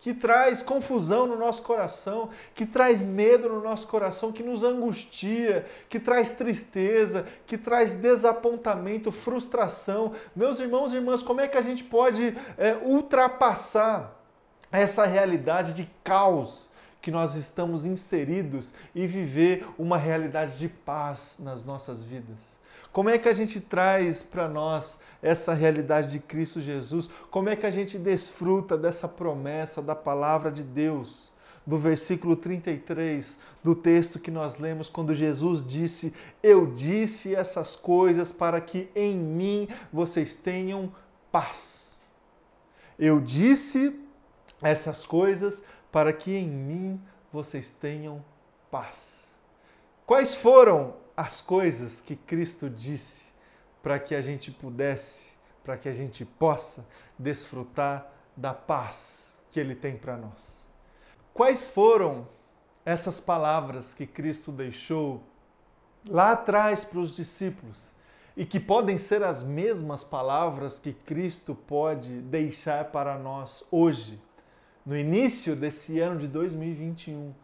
Que 0.00 0.14
traz 0.14 0.62
confusão 0.62 1.26
no 1.26 1.36
nosso 1.36 1.62
coração, 1.62 2.30
que 2.54 2.64
traz 2.64 3.02
medo 3.02 3.48
no 3.50 3.60
nosso 3.60 3.86
coração, 3.86 4.32
que 4.32 4.42
nos 4.42 4.64
angustia, 4.64 5.66
que 5.88 6.00
traz 6.00 6.32
tristeza, 6.32 7.26
que 7.46 7.58
traz 7.58 7.92
desapontamento, 7.92 9.12
frustração. 9.12 10.12
Meus 10.34 10.58
irmãos 10.58 10.92
e 10.92 10.96
irmãs, 10.96 11.22
como 11.22 11.42
é 11.42 11.46
que 11.46 11.58
a 11.58 11.62
gente 11.62 11.84
pode 11.84 12.34
é, 12.56 12.76
ultrapassar 12.82 14.18
essa 14.72 15.04
realidade 15.04 15.74
de 15.74 15.86
caos 16.02 16.70
que 17.02 17.10
nós 17.10 17.34
estamos 17.34 17.84
inseridos 17.84 18.72
e 18.94 19.06
viver 19.06 19.66
uma 19.78 19.98
realidade 19.98 20.58
de 20.58 20.68
paz 20.68 21.36
nas 21.38 21.64
nossas 21.64 22.02
vidas? 22.02 22.58
Como 22.92 23.08
é 23.08 23.18
que 23.18 23.28
a 23.28 23.32
gente 23.32 23.60
traz 23.60 24.22
para 24.22 24.48
nós 24.48 24.98
essa 25.22 25.52
realidade 25.52 26.10
de 26.10 26.18
Cristo 26.18 26.60
Jesus? 26.60 27.08
Como 27.30 27.48
é 27.48 27.56
que 27.56 27.66
a 27.66 27.70
gente 27.70 27.98
desfruta 27.98 28.76
dessa 28.76 29.06
promessa 29.08 29.82
da 29.82 29.94
palavra 29.94 30.50
de 30.50 30.62
Deus? 30.62 31.30
Do 31.66 31.76
versículo 31.76 32.36
33 32.36 33.38
do 33.62 33.74
texto 33.74 34.18
que 34.18 34.30
nós 34.30 34.56
lemos, 34.56 34.88
quando 34.88 35.14
Jesus 35.14 35.64
disse: 35.64 36.12
Eu 36.42 36.66
disse 36.66 37.34
essas 37.34 37.76
coisas 37.76 38.32
para 38.32 38.60
que 38.60 38.88
em 38.94 39.14
mim 39.14 39.68
vocês 39.92 40.34
tenham 40.34 40.90
paz. 41.30 42.00
Eu 42.98 43.20
disse 43.20 43.94
essas 44.62 45.04
coisas 45.04 45.62
para 45.92 46.12
que 46.12 46.34
em 46.34 46.48
mim 46.48 47.00
vocês 47.32 47.70
tenham 47.70 48.24
paz. 48.70 49.30
Quais 50.06 50.34
foram 50.34 50.94
as 51.16 51.40
coisas 51.40 52.00
que 52.00 52.16
Cristo 52.16 52.68
disse 52.68 53.29
para 53.82 53.98
que 53.98 54.14
a 54.14 54.20
gente 54.20 54.50
pudesse, 54.50 55.32
para 55.64 55.76
que 55.76 55.88
a 55.88 55.92
gente 55.92 56.24
possa 56.24 56.86
desfrutar 57.18 58.10
da 58.36 58.54
paz 58.54 59.36
que 59.50 59.58
Ele 59.58 59.74
tem 59.74 59.96
para 59.96 60.16
nós. 60.16 60.58
Quais 61.32 61.68
foram 61.70 62.26
essas 62.84 63.20
palavras 63.20 63.94
que 63.94 64.06
Cristo 64.06 64.50
deixou 64.50 65.22
lá 66.08 66.32
atrás 66.32 66.84
para 66.84 66.98
os 66.98 67.14
discípulos 67.14 67.92
e 68.36 68.44
que 68.44 68.58
podem 68.58 68.96
ser 68.96 69.22
as 69.22 69.42
mesmas 69.42 70.02
palavras 70.02 70.78
que 70.78 70.92
Cristo 70.92 71.54
pode 71.54 72.20
deixar 72.22 72.86
para 72.86 73.18
nós 73.18 73.64
hoje, 73.70 74.20
no 74.84 74.96
início 74.96 75.54
desse 75.54 76.00
ano 76.00 76.18
de 76.18 76.26
2021, 76.26 77.34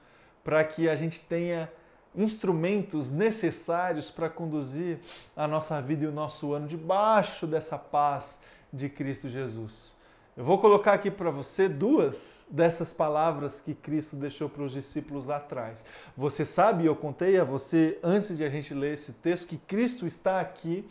para 0.43 0.65
que 0.65 0.89
a 0.89 0.97
gente 0.97 1.21
tenha 1.21 1.71
instrumentos 2.17 3.11
necessários 3.11 4.11
para 4.11 4.31
conduzir 4.31 4.99
a 5.37 5.47
nossa 5.47 5.81
vida 5.81 6.05
e 6.05 6.09
o 6.09 6.13
nosso 6.13 6.53
ano 6.53 6.67
debaixo 6.67 7.47
dessa 7.47 7.77
paz 7.77 8.41
de 8.73 8.89
Cristo 8.89 9.29
Jesus. 9.29 9.95
Eu 10.37 10.45
vou 10.45 10.59
colocar 10.59 10.93
aqui 10.93 11.11
para 11.11 11.31
você 11.31 11.67
duas 11.67 12.47
dessas 12.51 12.93
palavras 12.93 13.61
que 13.61 13.75
Cristo 13.75 14.17
deixou 14.17 14.51
para 14.51 14.65
os 14.65 14.73
discípulos 14.73 15.25
lá 15.25 15.37
atrás. 15.37 15.83
Você 16.15 16.45
sabe, 16.45 16.85
eu 16.85 16.95
contei 16.95 17.39
a 17.39 17.45
você 17.45 17.99
antes 18.03 18.37
de 18.37 18.45
a 18.45 18.51
gente 18.51 18.75
ler 18.75 18.93
esse 18.93 19.13
texto, 19.13 19.49
que 19.49 19.57
Cristo 19.57 20.07
está 20.07 20.41
aqui 20.41 20.87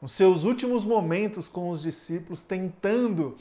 nos 0.00 0.12
seus 0.12 0.44
últimos 0.44 0.84
momentos 0.84 1.48
com 1.48 1.70
os 1.70 1.80
discípulos, 1.80 2.42
tentando 2.42 3.36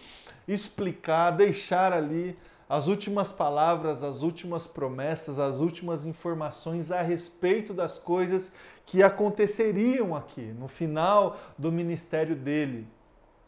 explicar, 0.47 1.31
deixar 1.31 1.91
ali 1.91 2.37
as 2.69 2.87
últimas 2.87 3.31
palavras, 3.31 4.03
as 4.03 4.21
últimas 4.21 4.67
promessas, 4.67 5.39
as 5.39 5.59
últimas 5.59 6.05
informações 6.05 6.91
a 6.91 7.01
respeito 7.01 7.73
das 7.73 7.97
coisas 7.97 8.53
que 8.85 9.01
aconteceriam 9.01 10.15
aqui 10.15 10.53
no 10.59 10.67
final 10.67 11.35
do 11.57 11.71
ministério 11.71 12.35
dele. 12.35 12.85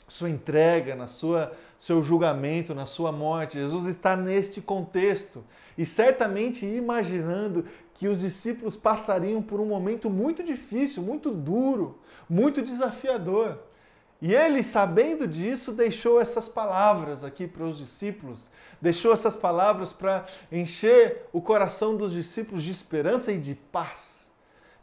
Sua 0.07 0.29
entrega, 0.29 0.95
na 0.95 1.05
sua 1.05 1.53
seu 1.77 2.03
julgamento, 2.03 2.75
na 2.75 2.86
sua 2.86 3.12
morte. 3.12 3.53
Jesus 3.53 3.86
está 3.86 4.15
neste 4.15 4.60
contexto 4.60 5.43
e 5.77 5.86
certamente 5.86 6.65
imaginando 6.65 7.65
que 7.93 8.07
os 8.07 8.21
discípulos 8.21 8.75
passariam 8.75 9.41
por 9.41 9.60
um 9.60 9.65
momento 9.65 10.10
muito 10.10 10.43
difícil, 10.43 11.03
muito 11.03 11.29
duro, 11.31 11.99
muito 12.27 12.62
desafiador. 12.63 13.60
E 14.21 14.36
ele, 14.36 14.62
sabendo 14.62 15.27
disso, 15.27 15.71
deixou 15.71 16.21
essas 16.21 16.47
palavras 16.47 17.23
aqui 17.23 17.47
para 17.47 17.63
os 17.63 17.79
discípulos, 17.79 18.51
deixou 18.79 19.12
essas 19.12 19.36
palavras 19.36 19.91
para 19.91 20.25
encher 20.51 21.25
o 21.34 21.41
coração 21.41 21.97
dos 21.97 22.13
discípulos 22.13 22.63
de 22.63 22.69
esperança 22.69 23.31
e 23.31 23.39
de 23.39 23.55
paz. 23.55 24.29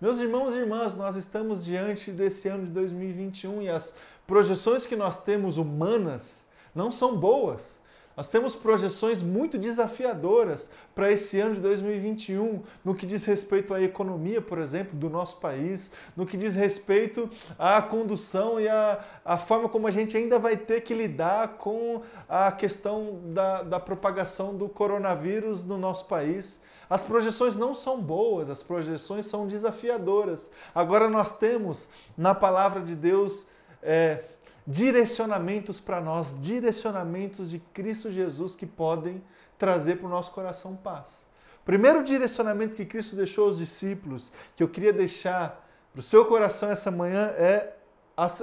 Meus 0.00 0.18
irmãos 0.18 0.54
e 0.54 0.58
irmãs, 0.58 0.96
nós 0.96 1.14
estamos 1.14 1.64
diante 1.64 2.10
desse 2.10 2.48
ano 2.48 2.66
de 2.66 2.72
2021 2.72 3.62
e 3.62 3.68
as 3.68 3.94
projeções 4.26 4.84
que 4.84 4.96
nós 4.96 5.22
temos 5.22 5.56
humanas 5.56 6.44
não 6.74 6.90
são 6.90 7.16
boas. 7.16 7.77
Nós 8.18 8.26
temos 8.26 8.56
projeções 8.56 9.22
muito 9.22 9.56
desafiadoras 9.56 10.68
para 10.92 11.12
esse 11.12 11.38
ano 11.38 11.54
de 11.54 11.60
2021, 11.60 12.64
no 12.84 12.92
que 12.92 13.06
diz 13.06 13.24
respeito 13.24 13.72
à 13.72 13.80
economia, 13.80 14.42
por 14.42 14.58
exemplo, 14.58 14.98
do 14.98 15.08
nosso 15.08 15.36
país, 15.36 15.92
no 16.16 16.26
que 16.26 16.36
diz 16.36 16.52
respeito 16.52 17.30
à 17.56 17.80
condução 17.80 18.60
e 18.60 18.66
à, 18.66 19.04
à 19.24 19.38
forma 19.38 19.68
como 19.68 19.86
a 19.86 19.92
gente 19.92 20.16
ainda 20.16 20.36
vai 20.36 20.56
ter 20.56 20.80
que 20.80 20.92
lidar 20.92 21.58
com 21.58 22.02
a 22.28 22.50
questão 22.50 23.20
da, 23.26 23.62
da 23.62 23.78
propagação 23.78 24.52
do 24.52 24.68
coronavírus 24.68 25.62
no 25.62 25.78
nosso 25.78 26.06
país. 26.06 26.60
As 26.90 27.04
projeções 27.04 27.56
não 27.56 27.72
são 27.72 28.02
boas, 28.02 28.50
as 28.50 28.64
projeções 28.64 29.26
são 29.26 29.46
desafiadoras. 29.46 30.50
Agora 30.74 31.08
nós 31.08 31.38
temos 31.38 31.88
na 32.16 32.34
palavra 32.34 32.80
de 32.80 32.96
Deus. 32.96 33.46
É, 33.80 34.24
direcionamentos 34.68 35.80
para 35.80 35.98
nós, 35.98 36.38
direcionamentos 36.42 37.50
de 37.50 37.58
Cristo 37.58 38.12
Jesus 38.12 38.54
que 38.54 38.66
podem 38.66 39.22
trazer 39.56 39.96
para 39.96 40.06
o 40.06 40.10
nosso 40.10 40.30
coração 40.30 40.76
paz. 40.76 41.26
Primeiro 41.64 42.04
direcionamento 42.04 42.74
que 42.74 42.84
Cristo 42.84 43.16
deixou 43.16 43.46
aos 43.46 43.56
discípulos, 43.56 44.30
que 44.54 44.62
eu 44.62 44.68
queria 44.68 44.92
deixar 44.92 45.66
para 45.90 46.00
o 46.00 46.02
seu 46.02 46.26
coração 46.26 46.70
essa 46.70 46.90
manhã, 46.90 47.28
é 47.38 47.72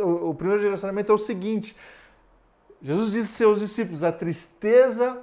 o 0.03 0.33
primeiro 0.33 0.63
direcionamento 0.63 1.11
é 1.11 1.15
o 1.15 1.19
seguinte: 1.19 1.77
Jesus 2.81 3.11
disse 3.11 3.43
aos 3.43 3.59
seus 3.59 3.59
discípulos: 3.59 4.03
a 4.03 4.11
tristeza 4.11 5.21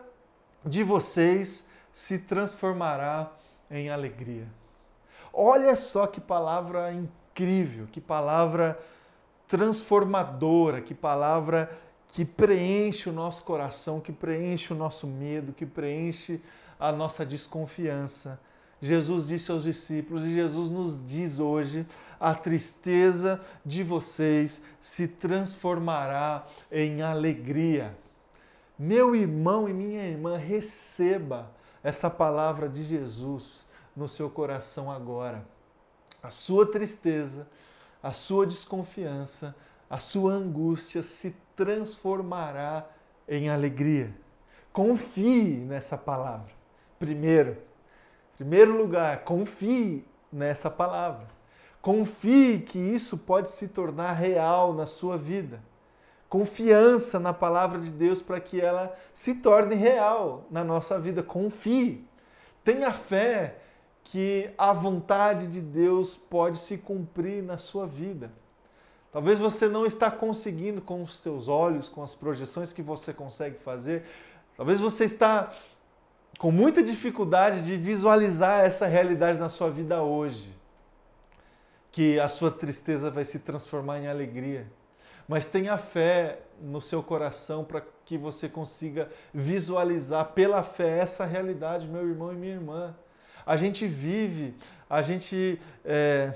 de 0.65 0.85
vocês 0.85 1.67
se 1.93 2.17
transformará 2.17 3.33
em 3.69 3.91
alegria. 3.91 4.47
Olha 5.33 5.75
só 5.75 6.07
que 6.07 6.21
palavra 6.21 6.93
incrível, 6.93 7.89
que 7.91 8.01
palavra 8.01 8.79
transformadora, 9.53 10.81
que 10.81 10.95
palavra 10.95 11.79
que 12.15 12.25
preenche 12.25 13.11
o 13.11 13.13
nosso 13.13 13.43
coração, 13.43 14.01
que 14.01 14.11
preenche 14.11 14.73
o 14.73 14.77
nosso 14.77 15.07
medo, 15.07 15.53
que 15.53 15.67
preenche 15.67 16.41
a 16.81 16.91
nossa 16.91 17.25
desconfiança. 17.27 18.41
Jesus 18.81 19.27
disse 19.27 19.53
aos 19.53 19.65
discípulos 19.65 20.25
e 20.25 20.33
Jesus 20.33 20.71
nos 20.71 21.07
diz 21.07 21.39
hoje: 21.39 21.87
a 22.19 22.35
tristeza 22.35 23.43
de 23.65 23.83
vocês 23.83 24.63
se 24.81 25.07
transformará 25.07 26.47
em 26.71 27.03
alegria. 27.03 27.95
Meu 28.79 29.15
irmão 29.15 29.69
e 29.69 29.75
minha 29.75 30.09
irmã, 30.09 30.39
receba 30.39 31.51
essa 31.85 32.09
palavra 32.09 32.71
de 32.71 32.83
Jesus 32.83 33.67
no 33.95 34.09
seu 34.09 34.31
coração 34.31 34.91
agora. 34.91 35.45
A 36.23 36.31
sua 36.31 36.65
tristeza 36.65 37.47
a 38.03 38.13
sua 38.13 38.47
desconfiança, 38.47 39.55
a 39.89 39.99
sua 39.99 40.33
angústia 40.33 41.03
se 41.03 41.37
transformará 41.55 42.87
em 43.29 43.49
alegria. 43.49 44.13
Confie 44.73 45.59
nessa 45.59 45.97
palavra. 45.97 46.51
Primeiro, 46.99 47.59
primeiro 48.37 48.77
lugar, 48.77 49.25
confie 49.25 50.05
nessa 50.33 50.71
palavra. 50.71 51.27
Confie 51.81 52.61
que 52.61 52.79
isso 52.79 53.19
pode 53.19 53.51
se 53.51 53.69
tornar 53.69 54.13
real 54.13 54.73
na 54.73 54.87
sua 54.87 55.19
vida. 55.19 55.61
Confiança 56.29 57.21
na 57.21 57.35
palavra 57.35 57.79
de 57.79 57.91
Deus 57.91 58.23
para 58.23 58.41
que 58.41 58.61
ela 58.61 58.97
se 59.13 59.35
torne 59.35 59.75
real 59.75 60.47
na 60.51 60.65
nossa 60.65 60.99
vida. 60.99 61.23
Confie. 61.23 62.09
Tenha 62.65 62.93
fé 62.93 63.59
que 64.05 64.51
a 64.59 64.73
vontade 64.73 65.47
de 65.47 65.61
Deus 65.61 66.17
pode 66.29 66.59
se 66.59 66.77
cumprir 66.79 67.43
na 67.43 67.59
sua 67.59 67.87
vida. 67.87 68.31
Talvez 69.13 69.39
você 69.39 69.69
não 69.69 69.85
está 69.85 70.11
conseguindo 70.11 70.81
com 70.81 71.03
os 71.03 71.19
seus 71.19 71.47
olhos, 71.47 71.89
com 71.89 72.03
as 72.03 72.15
projeções 72.15 72.73
que 72.73 72.83
você 72.83 73.13
consegue 73.13 73.59
fazer. 73.59 74.05
Talvez 74.57 74.81
você 74.81 75.05
está 75.05 75.53
com 76.39 76.51
muita 76.51 76.83
dificuldade 76.83 77.63
de 77.63 77.77
visualizar 77.77 78.65
essa 78.65 78.87
realidade 78.87 79.39
na 79.39 79.51
sua 79.51 79.71
vida 79.71 80.03
hoje. 80.03 80.49
Que 81.91 82.19
a 82.19 82.29
sua 82.29 82.51
tristeza 82.51 83.11
vai 83.11 83.25
se 83.25 83.39
transformar 83.39 83.99
em 83.99 84.09
alegria. 84.09 84.67
Mas 85.29 85.47
tenha 85.47 85.77
fé 85.77 86.41
no 86.61 86.81
seu 86.81 87.03
coração 87.03 87.65
para 87.65 87.83
que 88.07 88.17
você 88.17 88.49
consiga 88.49 89.11
visualizar 89.33 90.33
pela 90.33 90.63
fé 90.63 90.99
essa 90.99 91.27
realidade, 91.27 91.87
meu 91.87 92.09
irmão 92.09 92.33
e 92.33 92.37
minha 92.37 92.55
irmã 92.55 92.95
a 93.47 93.57
gente 93.57 93.87
vive, 93.87 94.55
a 94.89 95.03
gente, 95.03 95.61
é, 95.85 96.33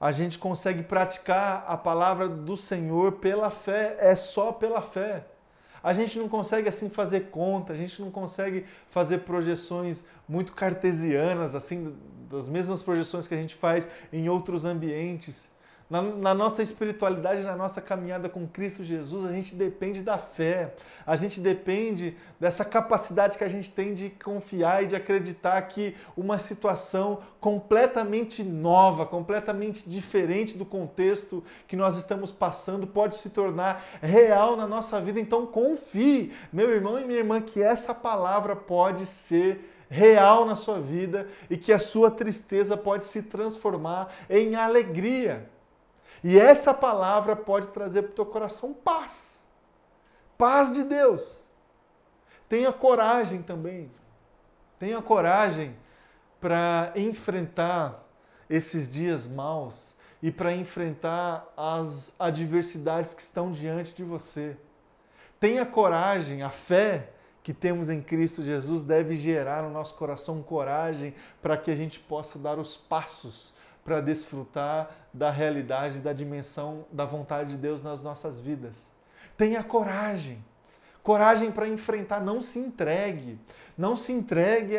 a 0.00 0.12
gente 0.12 0.38
consegue 0.38 0.82
praticar 0.82 1.64
a 1.66 1.76
palavra 1.76 2.28
do 2.28 2.56
Senhor 2.56 3.12
pela 3.12 3.50
fé, 3.50 3.96
é 4.00 4.14
só 4.14 4.52
pela 4.52 4.80
fé. 4.82 5.24
A 5.82 5.92
gente 5.92 6.18
não 6.18 6.28
consegue 6.28 6.68
assim 6.68 6.90
fazer 6.90 7.30
conta, 7.30 7.72
a 7.72 7.76
gente 7.76 8.00
não 8.02 8.10
consegue 8.10 8.64
fazer 8.90 9.18
projeções 9.18 10.04
muito 10.28 10.52
cartesianas, 10.52 11.54
assim, 11.54 11.96
das 12.28 12.48
mesmas 12.48 12.82
projeções 12.82 13.28
que 13.28 13.34
a 13.34 13.40
gente 13.40 13.54
faz 13.54 13.88
em 14.12 14.28
outros 14.28 14.64
ambientes. 14.64 15.50
Na, 15.88 16.02
na, 16.02 16.34
nossa 16.34 16.64
espiritualidade, 16.64 17.44
na 17.44 17.54
nossa 17.54 17.80
caminhada 17.80 18.28
com 18.28 18.44
Cristo 18.44 18.82
Jesus, 18.82 19.24
a 19.24 19.30
gente 19.30 19.54
depende 19.54 20.02
da 20.02 20.18
fé, 20.18 20.74
a 21.06 21.14
gente 21.14 21.38
depende 21.38 22.16
dessa 22.40 22.64
capacidade 22.64 23.38
que 23.38 23.44
a 23.44 23.48
gente 23.48 23.70
tem 23.70 23.94
de 23.94 24.10
confiar 24.10 24.82
e 24.82 24.88
de 24.88 24.96
acreditar 24.96 25.62
que 25.62 25.94
uma 26.16 26.40
situação 26.40 27.20
completamente 27.40 28.42
nova, 28.42 29.06
completamente 29.06 29.88
diferente 29.88 30.58
do 30.58 30.64
contexto 30.64 31.44
que 31.68 31.76
nós 31.76 31.96
estamos 31.96 32.32
passando 32.32 32.84
pode 32.84 33.18
se 33.18 33.30
tornar 33.30 33.84
real 34.02 34.56
na 34.56 34.66
nossa 34.66 35.00
vida. 35.00 35.20
Então, 35.20 35.46
confie, 35.46 36.32
meu 36.52 36.68
irmão 36.68 36.98
e 36.98 37.04
minha 37.04 37.20
irmã, 37.20 37.40
que 37.40 37.62
essa 37.62 37.94
palavra 37.94 38.56
pode 38.56 39.06
ser 39.06 39.72
real 39.88 40.44
na 40.44 40.56
sua 40.56 40.80
vida 40.80 41.28
e 41.48 41.56
que 41.56 41.72
a 41.72 41.78
sua 41.78 42.10
tristeza 42.10 42.76
pode 42.76 43.06
se 43.06 43.22
transformar 43.22 44.12
em 44.28 44.56
alegria. 44.56 45.48
E 46.28 46.40
essa 46.40 46.74
palavra 46.74 47.36
pode 47.36 47.68
trazer 47.68 48.02
para 48.02 48.10
o 48.10 48.14
teu 48.14 48.26
coração 48.26 48.74
paz. 48.74 49.40
Paz 50.36 50.74
de 50.74 50.82
Deus. 50.82 51.46
Tenha 52.48 52.72
coragem 52.72 53.42
também. 53.42 53.88
Tenha 54.76 55.00
coragem 55.00 55.76
para 56.40 56.92
enfrentar 56.96 58.04
esses 58.50 58.90
dias 58.90 59.28
maus 59.28 59.94
e 60.20 60.32
para 60.32 60.52
enfrentar 60.52 61.46
as 61.56 62.12
adversidades 62.18 63.14
que 63.14 63.22
estão 63.22 63.52
diante 63.52 63.94
de 63.94 64.02
você. 64.02 64.56
Tenha 65.38 65.64
coragem, 65.64 66.42
a 66.42 66.50
fé 66.50 67.10
que 67.40 67.54
temos 67.54 67.88
em 67.88 68.02
Cristo 68.02 68.42
Jesus 68.42 68.82
deve 68.82 69.14
gerar 69.14 69.62
no 69.62 69.70
nosso 69.70 69.94
coração 69.94 70.42
coragem 70.42 71.14
para 71.40 71.56
que 71.56 71.70
a 71.70 71.76
gente 71.76 72.00
possa 72.00 72.36
dar 72.36 72.58
os 72.58 72.76
passos 72.76 73.54
para 73.86 74.00
desfrutar 74.00 74.90
da 75.14 75.30
realidade, 75.30 76.00
da 76.00 76.12
dimensão 76.12 76.84
da 76.90 77.04
vontade 77.04 77.50
de 77.50 77.56
Deus 77.56 77.82
nas 77.84 78.02
nossas 78.02 78.40
vidas. 78.40 78.90
Tenha 79.38 79.62
coragem. 79.62 80.44
Coragem 81.04 81.52
para 81.52 81.68
enfrentar, 81.68 82.20
não 82.20 82.42
se 82.42 82.58
entregue. 82.58 83.38
Não 83.78 83.96
se 83.96 84.10
entregue 84.10 84.76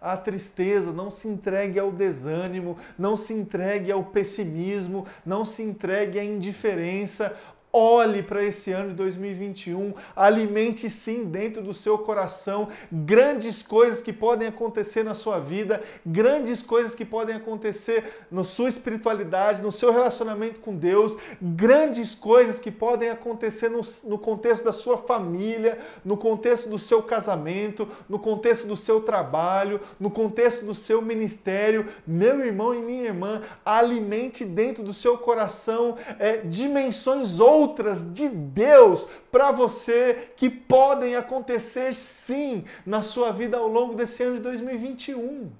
à, 0.00 0.16
tristeza, 0.16 0.90
não 0.90 1.10
se 1.10 1.28
entregue 1.28 1.78
ao 1.78 1.92
desânimo, 1.92 2.78
não 2.98 3.14
se 3.14 3.34
entregue 3.34 3.92
ao 3.92 4.02
pessimismo, 4.02 5.06
não 5.24 5.44
se 5.44 5.62
entregue 5.62 6.18
à 6.18 6.24
indiferença 6.24 7.36
Olhe 7.78 8.22
para 8.22 8.42
esse 8.42 8.72
ano 8.72 8.88
de 8.88 8.94
2021, 8.94 9.92
alimente 10.16 10.88
sim 10.88 11.26
dentro 11.26 11.60
do 11.60 11.74
seu 11.74 11.98
coração 11.98 12.70
grandes 12.90 13.62
coisas 13.62 14.00
que 14.00 14.14
podem 14.14 14.48
acontecer 14.48 15.02
na 15.02 15.14
sua 15.14 15.38
vida, 15.38 15.82
grandes 16.06 16.62
coisas 16.62 16.94
que 16.94 17.04
podem 17.04 17.36
acontecer 17.36 18.24
na 18.30 18.44
sua 18.44 18.70
espiritualidade, 18.70 19.60
no 19.60 19.70
seu 19.70 19.92
relacionamento 19.92 20.58
com 20.60 20.74
Deus, 20.74 21.18
grandes 21.38 22.14
coisas 22.14 22.58
que 22.58 22.70
podem 22.70 23.10
acontecer 23.10 23.68
no, 23.68 23.82
no 24.04 24.16
contexto 24.18 24.64
da 24.64 24.72
sua 24.72 24.96
família, 24.96 25.76
no 26.02 26.16
contexto 26.16 26.70
do 26.70 26.78
seu 26.78 27.02
casamento, 27.02 27.86
no 28.08 28.18
contexto 28.18 28.66
do 28.66 28.74
seu 28.74 29.02
trabalho, 29.02 29.82
no 30.00 30.10
contexto 30.10 30.64
do 30.64 30.74
seu 30.74 31.02
ministério. 31.02 31.88
Meu 32.06 32.40
irmão 32.42 32.74
e 32.74 32.78
minha 32.78 33.04
irmã, 33.04 33.42
alimente 33.62 34.46
dentro 34.46 34.82
do 34.82 34.94
seu 34.94 35.18
coração 35.18 35.98
é, 36.18 36.38
dimensões 36.38 37.38
outras 37.38 37.65
outras 37.66 38.12
de 38.12 38.28
Deus 38.28 39.06
para 39.30 39.50
você 39.50 40.32
que 40.36 40.48
podem 40.48 41.16
acontecer 41.16 41.94
sim 41.94 42.64
na 42.84 43.02
sua 43.02 43.32
vida 43.32 43.56
ao 43.56 43.68
longo 43.68 43.94
desse 43.94 44.22
ano 44.22 44.36
de 44.36 44.42
2021. 44.42 45.50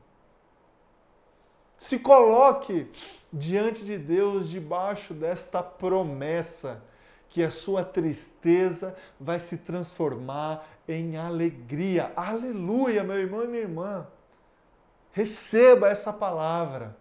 Se 1.79 1.99
coloque 1.99 2.91
diante 3.33 3.85
de 3.85 3.99
Deus 3.99 4.49
debaixo 4.49 5.13
desta 5.13 5.63
promessa 5.63 6.83
que 7.29 7.43
a 7.43 7.51
sua 7.51 7.85
tristeza 7.85 8.97
vai 9.21 9.39
se 9.41 9.59
transformar 9.59 10.67
em 10.89 11.17
alegria. 11.17 12.13
Aleluia, 12.17 13.03
meu 13.03 13.19
irmão 13.19 13.45
e 13.45 13.49
minha 13.49 13.63
irmã. 13.63 14.07
Receba 15.13 15.89
essa 15.89 16.13
palavra. 16.13 16.97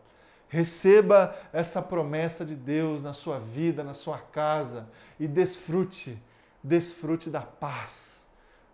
Receba 0.56 1.36
essa 1.52 1.82
promessa 1.82 2.46
de 2.46 2.56
Deus 2.56 3.04
na 3.04 3.14
sua 3.14 3.40
vida, 3.40 3.84
na 3.84 3.94
sua 3.94 4.18
casa 4.18 4.88
e 5.20 5.28
desfrute 5.28 6.18
desfrute 6.66 7.30
da 7.30 7.42
paz, 7.42 8.26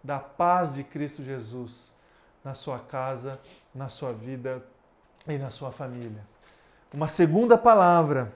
da 0.01 0.17
paz 0.17 0.73
de 0.73 0.83
Cristo 0.83 1.21
Jesus 1.21 1.91
na 2.43 2.53
sua 2.53 2.79
casa, 2.79 3.39
na 3.75 3.89
sua 3.89 4.13
vida 4.13 4.63
e 5.27 5.37
na 5.37 5.49
sua 5.49 5.71
família. 5.71 6.25
Uma 6.93 7.07
segunda 7.07 7.57
palavra 7.57 8.33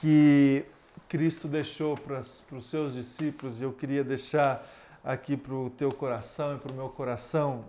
que 0.00 0.64
Cristo 1.08 1.46
deixou 1.46 1.96
para, 1.96 2.20
para 2.48 2.58
os 2.58 2.70
seus 2.70 2.94
discípulos 2.94 3.60
e 3.60 3.62
eu 3.62 3.72
queria 3.72 4.02
deixar 4.02 4.66
aqui 5.04 5.36
para 5.36 5.54
o 5.54 5.70
teu 5.70 5.92
coração 5.92 6.56
e 6.56 6.58
para 6.58 6.72
o 6.72 6.74
meu 6.74 6.88
coração 6.88 7.64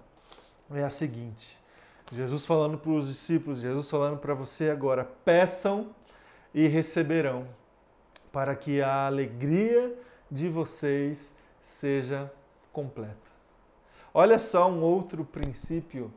é 0.72 0.84
a 0.84 0.90
seguinte: 0.90 1.58
Jesus 2.12 2.46
falando 2.46 2.78
para 2.78 2.92
os 2.92 3.08
discípulos, 3.08 3.62
Jesus 3.62 3.90
falando 3.90 4.18
para 4.18 4.34
você 4.34 4.70
agora: 4.70 5.06
peçam 5.24 5.88
e 6.54 6.68
receberão, 6.68 7.48
para 8.32 8.56
que 8.56 8.82
a 8.82 9.06
alegria 9.06 9.96
de 10.30 10.50
vocês 10.50 11.34
seja 11.62 12.32
completa. 12.74 13.30
Olha 14.14 14.40
só 14.40 14.70
um 14.70 14.82
outro 14.82 15.24
princípio 15.24 16.12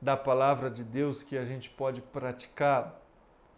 da 0.00 0.16
palavra 0.16 0.70
de 0.70 0.84
Deus 0.84 1.22
que 1.22 1.36
a 1.36 1.44
gente 1.44 1.70
pode 1.70 2.00
praticar 2.00 3.00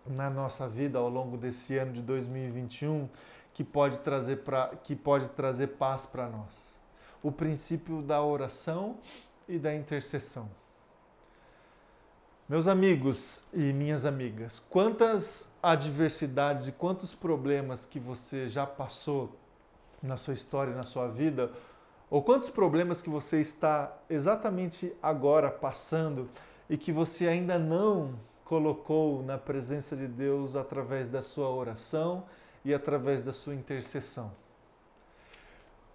na 0.06 0.30
nossa 0.30 0.68
vida 0.68 0.98
ao 0.98 1.08
longo 1.08 1.36
desse 1.36 1.76
ano 1.76 1.92
de 1.92 2.00
2021 2.02 3.08
que 3.52 3.64
pode 3.64 3.98
trazer, 3.98 4.36
pra, 4.36 4.68
que 4.82 4.94
pode 4.94 5.28
trazer 5.30 5.66
paz 5.68 6.06
para 6.06 6.28
nós. 6.28 6.80
O 7.22 7.30
princípio 7.30 8.00
da 8.00 8.22
oração 8.22 8.96
e 9.48 9.58
da 9.58 9.74
intercessão. 9.74 10.48
Meus 12.50 12.66
amigos 12.66 13.44
e 13.54 13.72
minhas 13.72 14.04
amigas, 14.04 14.58
quantas 14.68 15.54
adversidades 15.62 16.66
e 16.66 16.72
quantos 16.72 17.14
problemas 17.14 17.86
que 17.86 18.00
você 18.00 18.48
já 18.48 18.66
passou 18.66 19.38
na 20.02 20.16
sua 20.16 20.34
história, 20.34 20.74
na 20.74 20.82
sua 20.82 21.06
vida, 21.06 21.52
ou 22.10 22.20
quantos 22.20 22.50
problemas 22.50 23.00
que 23.00 23.08
você 23.08 23.40
está 23.40 23.96
exatamente 24.10 24.92
agora 25.00 25.48
passando 25.48 26.28
e 26.68 26.76
que 26.76 26.90
você 26.90 27.28
ainda 27.28 27.56
não 27.56 28.18
colocou 28.44 29.22
na 29.22 29.38
presença 29.38 29.94
de 29.94 30.08
Deus 30.08 30.56
através 30.56 31.06
da 31.06 31.22
sua 31.22 31.48
oração 31.48 32.24
e 32.64 32.74
através 32.74 33.22
da 33.22 33.32
sua 33.32 33.54
intercessão. 33.54 34.32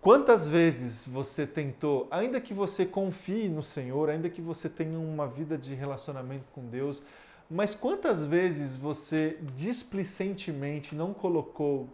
Quantas 0.05 0.47
vezes 0.47 1.07
você 1.07 1.47
tentou, 1.47 2.07
ainda 2.11 2.39
que 2.39 2.53
você 2.53 2.85
confie 2.85 3.49
no 3.49 3.63
Senhor, 3.63 4.07
ainda 4.07 4.29
que 4.29 4.39
você 4.39 4.69
tenha 4.69 4.99
uma 4.99 5.27
vida 5.27 5.57
de 5.57 5.73
relacionamento 5.73 6.45
com 6.53 6.63
Deus, 6.67 7.01
mas 7.49 7.73
quantas 7.73 8.23
vezes 8.23 8.75
você 8.75 9.39
displicentemente 9.55 10.93
não 10.93 11.11
colocou 11.11 11.89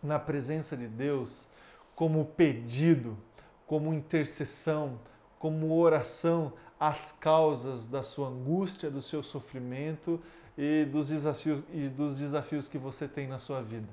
na 0.00 0.16
presença 0.16 0.76
de 0.76 0.86
Deus 0.86 1.48
como 1.96 2.24
pedido, 2.24 3.18
como 3.66 3.92
intercessão, 3.92 5.00
como 5.36 5.76
oração 5.76 6.52
as 6.78 7.10
causas 7.10 7.84
da 7.84 8.04
sua 8.04 8.28
angústia, 8.28 8.88
do 8.88 9.02
seu 9.02 9.24
sofrimento 9.24 10.20
e 10.56 10.84
dos 10.84 11.08
desafios, 11.08 11.64
e 11.72 11.88
dos 11.88 12.16
desafios 12.16 12.68
que 12.68 12.78
você 12.78 13.08
tem 13.08 13.26
na 13.26 13.40
sua 13.40 13.60
vida? 13.60 13.88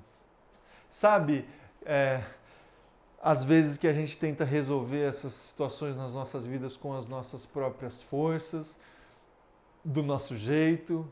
Sabe, 0.92 1.44
é, 1.84 2.24
às 3.28 3.44
vezes 3.44 3.78
que 3.78 3.90
a 3.90 3.92
gente 3.92 4.18
tenta 4.18 4.46
resolver 4.46 5.02
essas 5.02 5.34
situações 5.34 5.98
nas 5.98 6.14
nossas 6.14 6.46
vidas 6.46 6.78
com 6.78 6.96
as 6.96 7.10
nossas 7.10 7.46
próprias 7.46 8.02
forças, 8.02 8.80
do 9.84 10.02
nosso 10.02 10.38
jeito, 10.38 11.06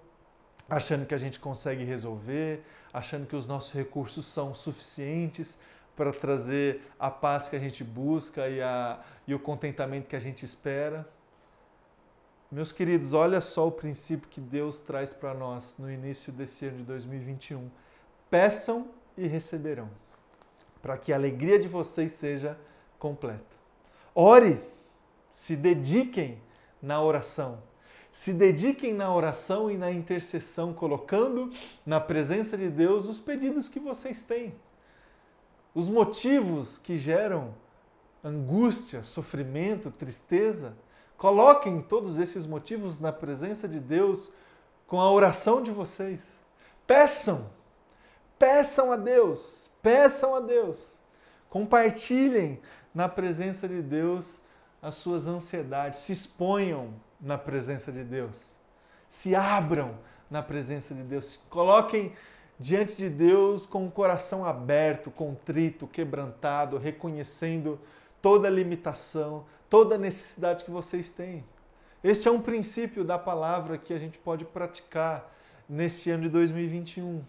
achando 0.69 1.05
que 1.05 1.13
a 1.13 1.17
gente 1.17 1.37
consegue 1.41 1.83
resolver, 1.83 2.63
achando 2.93 3.27
que 3.27 3.35
os 3.35 3.45
nossos 3.45 3.73
recursos 3.73 4.25
são 4.27 4.55
suficientes 4.55 5.57
para 5.93 6.13
trazer 6.13 6.89
a 6.97 7.11
paz 7.11 7.49
que 7.49 7.57
a 7.57 7.59
gente 7.59 7.83
busca 7.83 8.47
e, 8.47 8.61
a, 8.61 8.97
e 9.27 9.35
o 9.35 9.39
contentamento 9.39 10.07
que 10.07 10.15
a 10.15 10.19
gente 10.21 10.45
espera. 10.45 11.05
Meus 12.49 12.71
queridos, 12.71 13.11
olha 13.11 13.41
só 13.41 13.67
o 13.67 13.71
princípio 13.73 14.29
que 14.29 14.39
Deus 14.39 14.79
traz 14.79 15.11
para 15.11 15.33
nós 15.33 15.75
no 15.77 15.91
início 15.91 16.31
desse 16.31 16.65
ano 16.65 16.77
de 16.77 16.83
2021. 16.83 17.69
Peçam 18.29 18.87
e 19.17 19.27
receberão 19.27 20.04
para 20.85 20.99
que 20.99 21.11
a 21.11 21.15
alegria 21.15 21.57
de 21.57 21.67
vocês 21.67 22.11
seja 22.11 22.55
completa. 22.99 23.55
Ore, 24.13 24.61
se 25.31 25.55
dediquem 25.55 26.39
na 26.79 27.01
oração. 27.01 27.57
Se 28.11 28.31
dediquem 28.31 28.93
na 28.93 29.11
oração 29.11 29.71
e 29.71 29.77
na 29.77 29.91
intercessão, 29.91 30.75
colocando 30.75 31.51
na 31.83 31.99
presença 31.99 32.55
de 32.55 32.69
Deus 32.69 33.09
os 33.09 33.19
pedidos 33.19 33.67
que 33.67 33.79
vocês 33.79 34.21
têm. 34.21 34.53
Os 35.73 35.89
motivos 35.89 36.77
que 36.77 36.99
geram 36.99 37.55
angústia, 38.23 39.01
sofrimento, 39.01 39.89
tristeza. 39.89 40.77
Coloquem 41.17 41.81
todos 41.81 42.19
esses 42.19 42.45
motivos 42.45 42.99
na 42.99 43.11
presença 43.11 43.67
de 43.67 43.79
Deus 43.79 44.31
com 44.85 45.01
a 45.01 45.11
oração 45.11 45.63
de 45.63 45.71
vocês. 45.71 46.27
Peçam, 46.85 47.49
peçam 48.37 48.91
a 48.91 48.95
Deus 48.97 49.65
Peçam 49.85 50.33
a 50.33 50.39
Deus. 50.39 50.95
Compartilhem 51.47 52.59
na 52.91 53.07
presença 53.07 53.67
de 53.67 53.83
Deus 53.83 54.41
as 54.81 54.95
suas 54.95 55.27
ansiedades. 55.27 55.99
Se 55.99 56.11
exponham 56.11 56.95
na 57.21 57.37
presença 57.37 57.91
de 57.91 58.03
Deus. 58.03 58.55
Se 59.11 59.35
abram 59.35 59.95
na 60.27 60.41
presença 60.41 60.95
de 60.95 61.03
Deus. 61.03 61.39
Coloquem 61.51 62.13
diante 62.59 62.95
de 62.95 63.07
Deus 63.07 63.67
com 63.67 63.85
o 63.85 63.91
coração 63.91 64.43
aberto, 64.43 65.11
contrito, 65.11 65.85
quebrantado, 65.85 66.79
reconhecendo 66.79 67.79
toda 68.23 68.49
limitação, 68.49 69.45
toda 69.69 69.99
necessidade 69.99 70.65
que 70.65 70.71
vocês 70.71 71.11
têm. 71.11 71.45
Este 72.03 72.27
é 72.27 72.31
um 72.31 72.41
princípio 72.41 73.03
da 73.03 73.19
palavra 73.19 73.77
que 73.77 73.93
a 73.93 73.99
gente 73.99 74.17
pode 74.17 74.45
praticar 74.45 75.31
neste 75.69 76.09
ano 76.09 76.23
de 76.23 76.29
2021. 76.29 77.23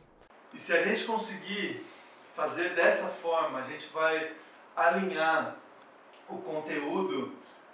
E 0.54 0.58
se 0.58 0.72
a 0.72 0.82
gente 0.86 1.04
conseguir 1.04 1.84
fazer 2.36 2.74
dessa 2.74 3.08
forma, 3.08 3.60
a 3.60 3.62
gente 3.62 3.86
vai 3.88 4.34
alinhar 4.76 5.56
o 6.28 6.36
conteúdo 6.36 7.32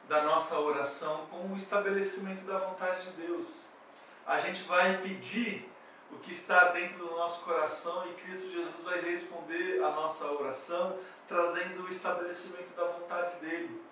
da 0.09 0.23
nossa 0.23 0.59
oração 0.61 1.27
com 1.27 1.53
o 1.53 1.57
estabelecimento 1.57 2.45
da 2.45 2.59
vontade 2.59 3.11
de 3.11 3.27
Deus. 3.27 3.65
A 4.25 4.39
gente 4.39 4.63
vai 4.63 4.99
pedir 4.99 5.69
o 6.13 6.17
que 6.19 6.31
está 6.31 6.69
dentro 6.69 6.99
do 6.99 7.11
nosso 7.11 7.45
coração 7.45 8.07
e 8.09 8.15
Cristo 8.23 8.53
Jesus 8.53 8.85
vai 8.85 9.01
responder 9.01 9.83
a 9.83 9.91
nossa 9.91 10.31
oração 10.31 10.97
trazendo 11.27 11.83
o 11.83 11.89
estabelecimento 11.89 12.73
da 12.77 12.85
vontade 12.85 13.37
dele. 13.41 13.83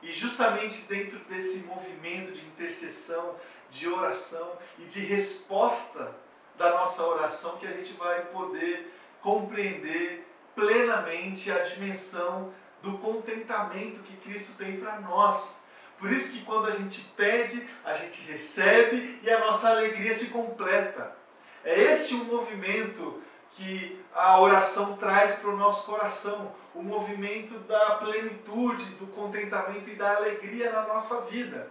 E 0.00 0.10
justamente 0.10 0.86
dentro 0.86 1.18
desse 1.20 1.66
movimento 1.66 2.32
de 2.32 2.46
intercessão, 2.46 3.36
de 3.70 3.88
oração 3.88 4.56
e 4.78 4.84
de 4.84 5.00
resposta 5.00 6.14
da 6.56 6.70
nossa 6.70 7.04
oração 7.04 7.58
que 7.58 7.66
a 7.66 7.72
gente 7.72 7.92
vai 7.94 8.24
poder 8.26 8.94
compreender 9.24 10.28
plenamente 10.54 11.50
a 11.50 11.60
dimensão 11.60 12.52
do 12.82 12.98
contentamento 12.98 14.02
que 14.02 14.18
Cristo 14.18 14.52
tem 14.58 14.76
para 14.76 15.00
nós. 15.00 15.64
Por 15.98 16.12
isso 16.12 16.32
que 16.32 16.44
quando 16.44 16.66
a 16.66 16.72
gente 16.72 17.00
pede, 17.16 17.66
a 17.82 17.94
gente 17.94 18.20
recebe 18.30 19.18
e 19.22 19.30
a 19.30 19.40
nossa 19.40 19.70
alegria 19.70 20.12
se 20.12 20.26
completa. 20.26 21.16
É 21.64 21.84
esse 21.84 22.14
o 22.14 22.26
movimento 22.26 23.22
que 23.52 24.04
a 24.14 24.38
oração 24.38 24.98
traz 24.98 25.36
para 25.36 25.48
o 25.48 25.56
nosso 25.56 25.86
coração, 25.86 26.54
o 26.74 26.82
movimento 26.82 27.58
da 27.60 27.94
plenitude, 27.94 28.84
do 28.96 29.06
contentamento 29.06 29.88
e 29.88 29.94
da 29.94 30.16
alegria 30.16 30.70
na 30.70 30.82
nossa 30.82 31.22
vida. 31.22 31.70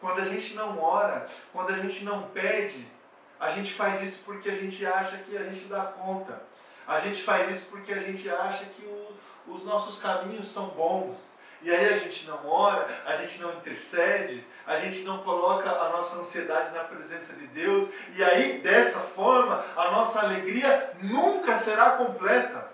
Quando 0.00 0.20
a 0.20 0.24
gente 0.24 0.54
não 0.54 0.78
ora, 0.78 1.26
quando 1.50 1.70
a 1.70 1.76
gente 1.76 2.04
não 2.04 2.24
pede, 2.24 2.86
a 3.38 3.48
gente 3.48 3.72
faz 3.72 4.02
isso 4.02 4.24
porque 4.26 4.50
a 4.50 4.54
gente 4.54 4.84
acha 4.84 5.16
que 5.18 5.34
a 5.34 5.44
gente 5.44 5.64
dá 5.66 5.84
conta. 5.84 6.49
A 6.90 6.98
gente 6.98 7.22
faz 7.22 7.48
isso 7.48 7.70
porque 7.70 7.92
a 7.92 8.00
gente 8.00 8.28
acha 8.28 8.64
que 8.64 8.84
o, 8.84 9.52
os 9.52 9.64
nossos 9.64 10.02
caminhos 10.02 10.48
são 10.48 10.70
bons. 10.70 11.36
E 11.62 11.70
aí 11.70 11.88
a 11.88 11.96
gente 11.96 12.26
não 12.26 12.48
ora, 12.48 12.88
a 13.06 13.14
gente 13.14 13.40
não 13.40 13.52
intercede, 13.52 14.44
a 14.66 14.74
gente 14.74 15.02
não 15.04 15.18
coloca 15.18 15.70
a 15.70 15.90
nossa 15.90 16.18
ansiedade 16.18 16.74
na 16.74 16.82
presença 16.82 17.34
de 17.34 17.46
Deus. 17.46 17.92
E 18.16 18.24
aí, 18.24 18.58
dessa 18.58 18.98
forma, 18.98 19.64
a 19.76 19.92
nossa 19.92 20.20
alegria 20.20 20.92
nunca 21.00 21.54
será 21.54 21.90
completa. 21.92 22.68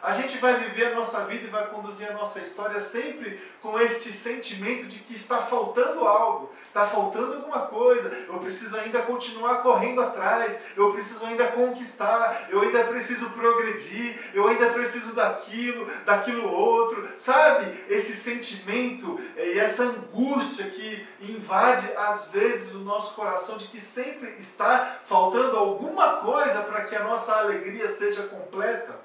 A 0.00 0.12
gente 0.12 0.38
vai 0.38 0.54
viver 0.54 0.92
a 0.92 0.94
nossa 0.94 1.24
vida 1.24 1.44
e 1.44 1.50
vai 1.50 1.66
conduzir 1.66 2.08
a 2.08 2.12
nossa 2.12 2.38
história 2.38 2.78
sempre 2.80 3.40
com 3.60 3.78
este 3.80 4.12
sentimento 4.12 4.86
de 4.86 5.00
que 5.00 5.14
está 5.14 5.42
faltando 5.42 6.06
algo, 6.06 6.52
está 6.68 6.86
faltando 6.86 7.34
alguma 7.34 7.62
coisa, 7.62 8.08
eu 8.28 8.38
preciso 8.38 8.76
ainda 8.78 9.02
continuar 9.02 9.62
correndo 9.62 10.00
atrás, 10.00 10.62
eu 10.76 10.92
preciso 10.92 11.26
ainda 11.26 11.48
conquistar, 11.48 12.46
eu 12.48 12.60
ainda 12.60 12.84
preciso 12.84 13.30
progredir, 13.30 14.20
eu 14.32 14.46
ainda 14.46 14.70
preciso 14.70 15.14
daquilo, 15.14 15.90
daquilo 16.04 16.48
outro. 16.48 17.08
Sabe 17.16 17.84
esse 17.88 18.12
sentimento 18.12 19.20
e 19.36 19.58
essa 19.58 19.82
angústia 19.82 20.70
que 20.70 21.06
invade 21.20 21.92
às 21.96 22.28
vezes 22.28 22.74
o 22.74 22.80
nosso 22.80 23.14
coração 23.14 23.56
de 23.56 23.66
que 23.66 23.80
sempre 23.80 24.36
está 24.38 25.00
faltando 25.06 25.56
alguma 25.56 26.18
coisa 26.18 26.62
para 26.62 26.84
que 26.84 26.94
a 26.94 27.02
nossa 27.02 27.34
alegria 27.36 27.88
seja 27.88 28.22
completa? 28.24 28.97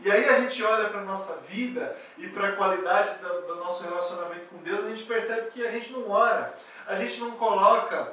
E 0.00 0.10
aí 0.10 0.28
a 0.28 0.40
gente 0.40 0.62
olha 0.62 0.88
para 0.88 1.00
a 1.00 1.04
nossa 1.04 1.36
vida 1.48 1.96
e 2.18 2.28
para 2.28 2.48
a 2.48 2.52
qualidade 2.56 3.18
do, 3.18 3.46
do 3.46 3.54
nosso 3.56 3.84
relacionamento 3.84 4.46
com 4.46 4.58
Deus, 4.58 4.84
a 4.84 4.88
gente 4.88 5.04
percebe 5.04 5.50
que 5.50 5.66
a 5.66 5.70
gente 5.70 5.92
não 5.92 6.10
ora, 6.10 6.54
a 6.86 6.94
gente 6.94 7.20
não 7.20 7.32
coloca 7.32 8.12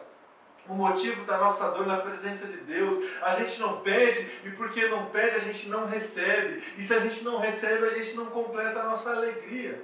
o 0.67 0.74
motivo 0.74 1.26
da 1.26 1.38
nossa 1.38 1.72
dor 1.72 1.86
na 1.86 1.98
presença 1.98 2.48
de 2.48 2.58
Deus. 2.58 2.96
A 3.22 3.34
gente 3.36 3.60
não 3.60 3.82
pede 3.82 4.32
e 4.46 4.52
porque 4.52 4.88
não 4.88 5.08
pede 5.08 5.36
a 5.36 5.39
gente 5.39 5.70
não 5.70 5.88
recebe. 5.88 6.63
E 6.78 6.84
se 6.84 6.94
a 6.94 7.00
gente 7.00 7.24
não 7.24 7.39
recebe, 7.39 7.86
a 7.86 7.94
gente 7.94 8.15
não 8.15 8.28
completa 8.28 8.80
a 8.80 8.84
nossa 8.84 9.12
alegria. 9.12 9.84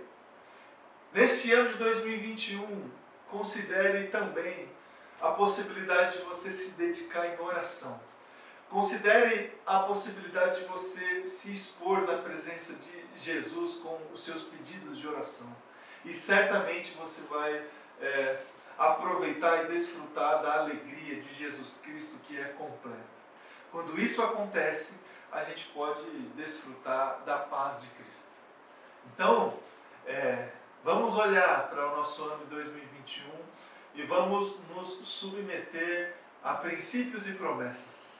Neste 1.13 1.51
ano 1.51 1.69
de 1.69 1.75
2021, 1.75 2.91
considere 3.29 4.07
também 4.07 4.69
a 5.21 5.31
possibilidade 5.31 6.19
de 6.19 6.23
você 6.23 6.51
se 6.51 6.77
dedicar 6.77 7.25
em 7.25 7.39
oração. 7.39 7.99
Considere 8.69 9.57
a 9.65 9.79
possibilidade 9.79 10.61
de 10.61 10.67
você 10.67 11.25
se 11.25 11.53
expor 11.53 12.01
na 12.01 12.17
presença 12.17 12.75
de 12.75 13.07
Jesus 13.15 13.75
com 13.75 13.97
os 14.13 14.23
seus 14.23 14.43
pedidos 14.43 14.97
de 14.97 15.07
oração. 15.07 15.55
E 16.03 16.11
certamente 16.13 16.91
você 16.93 17.25
vai 17.27 17.65
é, 18.01 18.41
aproveitar 18.77 19.63
e 19.63 19.67
desfrutar 19.67 20.41
da 20.41 20.59
alegria 20.59 21.19
de 21.21 21.33
Jesus 21.33 21.81
Cristo 21.83 22.19
que 22.27 22.37
é 22.37 22.45
completa. 22.49 23.17
Quando 23.71 23.99
isso 23.99 24.21
acontece, 24.21 24.99
a 25.31 25.43
gente 25.43 25.67
pode 25.69 26.03
desfrutar 26.35 27.21
da 27.25 27.37
paz 27.37 27.81
de 27.81 27.87
Cristo. 27.89 28.27
Então, 29.13 29.57
é, 30.05 30.49
vamos 30.83 31.15
olhar 31.15 31.69
para 31.69 31.87
o 31.91 31.97
nosso 31.97 32.23
ano 32.23 32.45
de 32.45 32.51
2021 32.51 33.31
e 33.95 34.03
vamos 34.03 34.59
nos 34.75 34.87
submeter 35.07 36.15
a 36.43 36.53
princípios 36.53 37.27
e 37.27 37.33
promessas. 37.33 38.16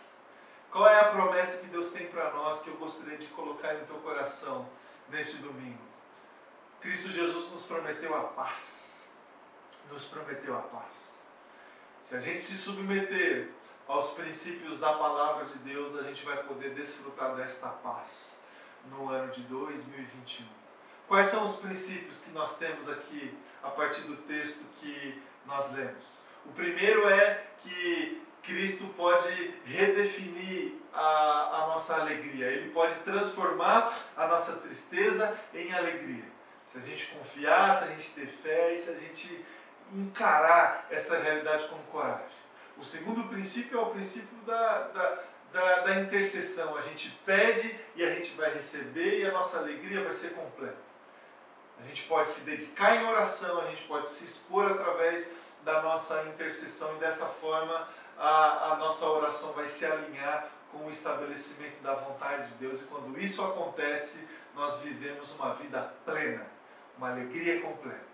Qual 0.71 0.87
é 0.87 0.99
a 0.99 1.11
promessa 1.11 1.61
que 1.61 1.67
Deus 1.67 1.89
tem 1.89 2.07
para 2.07 2.31
nós 2.31 2.61
que 2.61 2.69
eu 2.69 2.75
gostaria 2.77 3.17
de 3.17 3.27
colocar 3.27 3.73
no 3.73 3.85
teu 3.85 3.97
coração 3.97 4.67
neste 5.09 5.37
domingo? 5.37 5.81
Cristo 6.81 7.09
Jesus 7.09 7.51
nos 7.51 7.63
prometeu 7.63 8.15
a 8.15 8.23
paz 8.23 8.87
nos 9.91 10.05
prometeu 10.05 10.55
a 10.57 10.61
paz. 10.61 11.15
Se 11.99 12.15
a 12.15 12.19
gente 12.19 12.39
se 12.39 12.55
submeter 12.55 13.49
aos 13.87 14.11
princípios 14.11 14.79
da 14.79 14.93
palavra 14.93 15.45
de 15.45 15.57
Deus, 15.59 15.97
a 15.97 16.03
gente 16.03 16.23
vai 16.25 16.43
poder 16.43 16.73
desfrutar 16.73 17.35
desta 17.35 17.69
paz 17.69 18.41
no 18.89 19.09
ano 19.09 19.31
de 19.33 19.41
2021. 19.43 20.45
Quais 21.07 21.27
são 21.27 21.45
os 21.45 21.57
princípios 21.57 22.19
que 22.19 22.31
nós 22.31 22.57
temos 22.57 22.89
aqui 22.89 23.37
a 23.63 23.69
partir 23.69 24.01
do 24.01 24.17
texto 24.17 24.65
que 24.79 25.21
nós 25.45 25.71
lemos? 25.71 26.19
O 26.45 26.51
primeiro 26.51 27.07
é 27.07 27.45
que 27.61 28.26
Cristo 28.47 28.85
pode 28.95 29.53
redefinir 29.65 30.71
a, 30.93 31.63
a 31.63 31.67
nossa 31.67 31.97
alegria, 31.99 32.47
ele 32.47 32.71
pode 32.71 32.95
transformar 32.99 33.93
a 34.15 34.25
nossa 34.25 34.61
tristeza 34.61 35.37
em 35.53 35.71
alegria. 35.73 36.23
Se 36.63 36.77
a 36.77 36.81
gente 36.81 37.07
confiar, 37.07 37.73
se 37.73 37.83
a 37.83 37.87
gente 37.87 38.13
ter 38.15 38.27
fé 38.27 38.73
e 38.73 38.77
se 38.77 38.89
a 38.89 38.95
gente 38.95 39.45
encarar 39.93 40.87
essa 40.89 41.19
realidade 41.19 41.67
com 41.67 41.77
coragem. 41.91 42.37
O 42.77 42.85
segundo 42.85 43.27
princípio 43.27 43.79
é 43.79 43.81
o 43.81 43.87
princípio 43.87 44.37
da, 44.45 44.87
da, 44.87 45.19
da, 45.51 45.79
da 45.81 45.99
intercessão. 45.99 46.77
A 46.77 46.81
gente 46.81 47.09
pede 47.25 47.77
e 47.95 48.03
a 48.03 48.13
gente 48.13 48.35
vai 48.35 48.53
receber 48.53 49.19
e 49.19 49.25
a 49.25 49.31
nossa 49.31 49.59
alegria 49.59 50.03
vai 50.03 50.13
ser 50.13 50.29
completa. 50.29 50.87
A 51.79 51.83
gente 51.83 52.03
pode 52.03 52.27
se 52.29 52.41
dedicar 52.41 52.95
em 52.95 53.07
oração, 53.07 53.61
a 53.61 53.67
gente 53.67 53.83
pode 53.83 54.07
se 54.07 54.23
expor 54.23 54.71
através 54.71 55.33
da 55.63 55.81
nossa 55.81 56.23
intercessão 56.23 56.95
e 56.95 56.99
dessa 56.99 57.25
forma 57.25 57.87
a, 58.17 58.73
a 58.73 58.75
nossa 58.77 59.05
oração 59.05 59.53
vai 59.53 59.67
se 59.67 59.85
alinhar 59.85 60.49
com 60.71 60.85
o 60.85 60.89
estabelecimento 60.89 61.81
da 61.81 61.93
vontade 61.95 62.49
de 62.49 62.55
Deus. 62.55 62.81
E 62.81 62.85
quando 62.85 63.19
isso 63.19 63.43
acontece, 63.43 64.27
nós 64.55 64.79
vivemos 64.79 65.31
uma 65.35 65.53
vida 65.53 65.93
plena, 66.05 66.45
uma 66.97 67.11
alegria 67.11 67.61
completa 67.61 68.07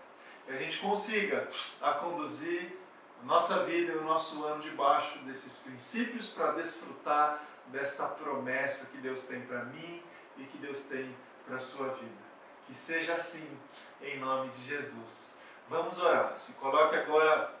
que 0.44 0.52
a 0.52 0.58
gente 0.58 0.78
consiga 0.78 1.48
a 1.80 1.92
conduzir 1.92 2.76
a 3.22 3.26
nossa 3.26 3.64
vida 3.64 3.92
e 3.92 3.96
o 3.96 4.04
nosso 4.04 4.44
ano 4.44 4.60
debaixo 4.60 5.18
desses 5.20 5.60
princípios 5.60 6.28
para 6.28 6.52
desfrutar 6.52 7.42
desta 7.68 8.06
promessa 8.06 8.90
que 8.90 8.98
Deus 8.98 9.22
tem 9.22 9.40
para 9.42 9.64
mim 9.64 10.02
e 10.36 10.44
que 10.44 10.58
Deus 10.58 10.82
tem 10.82 11.14
para 11.46 11.56
a 11.56 11.60
sua 11.60 11.88
vida. 11.94 12.24
Que 12.66 12.74
seja 12.74 13.14
assim, 13.14 13.58
em 14.02 14.18
nome 14.20 14.50
de 14.50 14.62
Jesus. 14.62 15.38
Vamos 15.68 15.98
orar. 15.98 16.38
Se 16.38 16.54
coloque 16.54 16.96
agora 16.96 17.54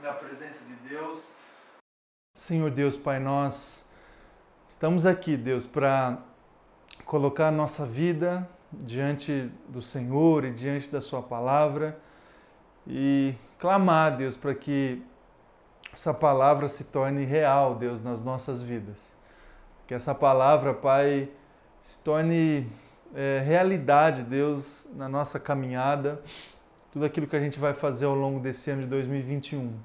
na 0.00 0.14
presença 0.14 0.64
de 0.64 0.74
Deus. 0.88 1.36
Senhor 2.34 2.70
Deus, 2.70 2.96
Pai, 2.96 3.20
nós 3.20 3.86
estamos 4.68 5.04
aqui, 5.04 5.36
Deus, 5.36 5.66
para 5.66 6.18
colocar 7.04 7.48
a 7.48 7.52
nossa 7.52 7.84
vida 7.84 8.48
diante 8.72 9.50
do 9.68 9.82
Senhor 9.82 10.46
e 10.46 10.50
diante 10.50 10.90
da 10.90 11.02
Sua 11.02 11.22
palavra 11.22 11.98
e 12.86 13.34
clamar, 13.58 14.16
Deus, 14.16 14.34
para 14.34 14.54
que 14.54 15.02
essa 15.92 16.14
palavra 16.14 16.68
se 16.68 16.84
torne 16.84 17.22
real, 17.22 17.74
Deus, 17.74 18.00
nas 18.00 18.24
nossas 18.24 18.62
vidas. 18.62 19.14
Que 19.86 19.92
essa 19.92 20.14
palavra, 20.14 20.72
Pai, 20.72 21.28
se 21.82 21.98
torne 21.98 22.66
é, 23.14 23.42
realidade, 23.44 24.22
Deus, 24.22 24.88
na 24.94 25.06
nossa 25.06 25.38
caminhada, 25.38 26.22
tudo 26.94 27.04
aquilo 27.04 27.26
que 27.26 27.36
a 27.36 27.40
gente 27.40 27.60
vai 27.60 27.74
fazer 27.74 28.06
ao 28.06 28.14
longo 28.14 28.40
desse 28.40 28.70
ano 28.70 28.82
de 28.82 28.88
2021. 28.88 29.78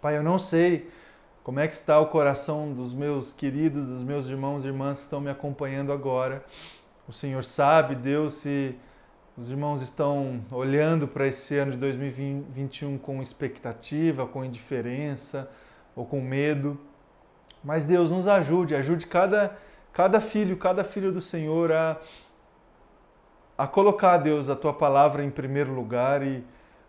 Pai, 0.00 0.16
eu 0.16 0.22
não 0.22 0.38
sei 0.38 0.88
como 1.44 1.60
é 1.60 1.68
que 1.68 1.74
está 1.74 2.00
o 2.00 2.06
coração 2.06 2.72
dos 2.72 2.94
meus 2.94 3.30
queridos, 3.30 3.86
dos 3.86 4.02
meus 4.02 4.26
irmãos 4.26 4.64
e 4.64 4.66
irmãs 4.66 4.96
que 4.96 5.02
estão 5.02 5.20
me 5.20 5.28
acompanhando 5.28 5.92
agora. 5.92 6.42
O 7.06 7.12
Senhor 7.12 7.44
sabe, 7.44 7.94
Deus, 7.94 8.32
se 8.32 8.74
os 9.36 9.50
irmãos 9.50 9.82
estão 9.82 10.42
olhando 10.50 11.06
para 11.06 11.26
esse 11.26 11.54
ano 11.58 11.72
de 11.72 11.76
2021 11.76 12.96
com 12.96 13.20
expectativa, 13.20 14.26
com 14.26 14.42
indiferença 14.42 15.50
ou 15.94 16.06
com 16.06 16.18
medo. 16.22 16.80
Mas 17.62 17.84
Deus 17.84 18.10
nos 18.10 18.26
ajude, 18.26 18.74
ajude 18.74 19.06
cada, 19.06 19.54
cada 19.92 20.22
filho, 20.22 20.56
cada 20.56 20.82
filho 20.82 21.12
do 21.12 21.20
Senhor 21.20 21.70
a, 21.72 22.00
a 23.58 23.66
colocar, 23.66 24.16
Deus, 24.16 24.48
a 24.48 24.56
tua 24.56 24.72
palavra 24.72 25.22
em 25.22 25.30
primeiro 25.30 25.74
lugar 25.74 26.26
e 26.26 26.42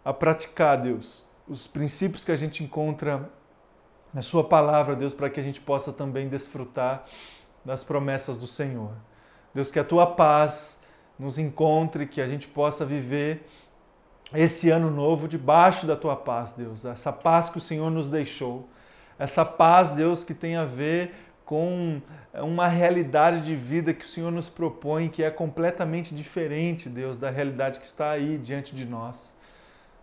a 0.04 0.14
praticar, 0.14 0.82
Deus, 0.82 1.28
os 1.46 1.68
princípios 1.68 2.24
que 2.24 2.32
a 2.32 2.38
gente 2.38 2.64
encontra 2.64 3.30
na 4.16 4.22
Sua 4.22 4.46
palavra, 4.46 4.96
Deus, 4.96 5.14
para 5.14 5.30
que 5.30 5.42
a 5.42 5.44
gente 5.44 5.60
possa 5.60 5.92
também 5.92 6.30
desfrutar 6.30 7.04
das 7.66 7.84
promessas 7.84 8.38
do 8.38 8.48
Senhor. 8.48 8.94
Deus, 9.54 9.70
que 9.70 9.78
a 9.78 9.84
tua 9.84 10.08
paz 10.08 10.80
nos 11.20 11.38
encontre, 11.38 12.08
que 12.08 12.22
a 12.22 12.28
gente 12.28 12.48
possa 12.48 12.86
viver 12.86 13.46
esse 14.34 14.70
ano 14.70 14.90
novo 14.90 15.28
debaixo 15.28 15.86
da 15.86 15.98
tua 15.98 16.16
paz, 16.16 16.54
Deus. 16.54 16.86
Essa 16.86 17.12
paz 17.12 17.50
que 17.50 17.58
o 17.58 17.62
Senhor 17.62 17.92
nos 17.92 18.10
deixou. 18.10 18.70
Essa 19.20 19.44
paz, 19.44 19.92
Deus, 19.92 20.24
que 20.24 20.34
tem 20.34 20.56
a 20.56 20.64
ver 20.64 21.14
com 21.44 22.02
uma 22.34 22.70
realidade 22.70 23.42
de 23.42 23.54
vida 23.54 23.94
que 23.94 24.06
o 24.06 24.08
Senhor 24.08 24.32
nos 24.32 24.48
propõe, 24.48 25.10
que 25.10 25.24
é 25.24 25.30
completamente 25.30 26.16
diferente, 26.16 26.88
Deus, 26.88 27.18
da 27.18 27.30
realidade 27.30 27.82
que 27.82 27.86
está 27.86 28.12
aí 28.12 28.38
diante 28.38 28.74
de 28.74 28.86
nós. 28.86 29.35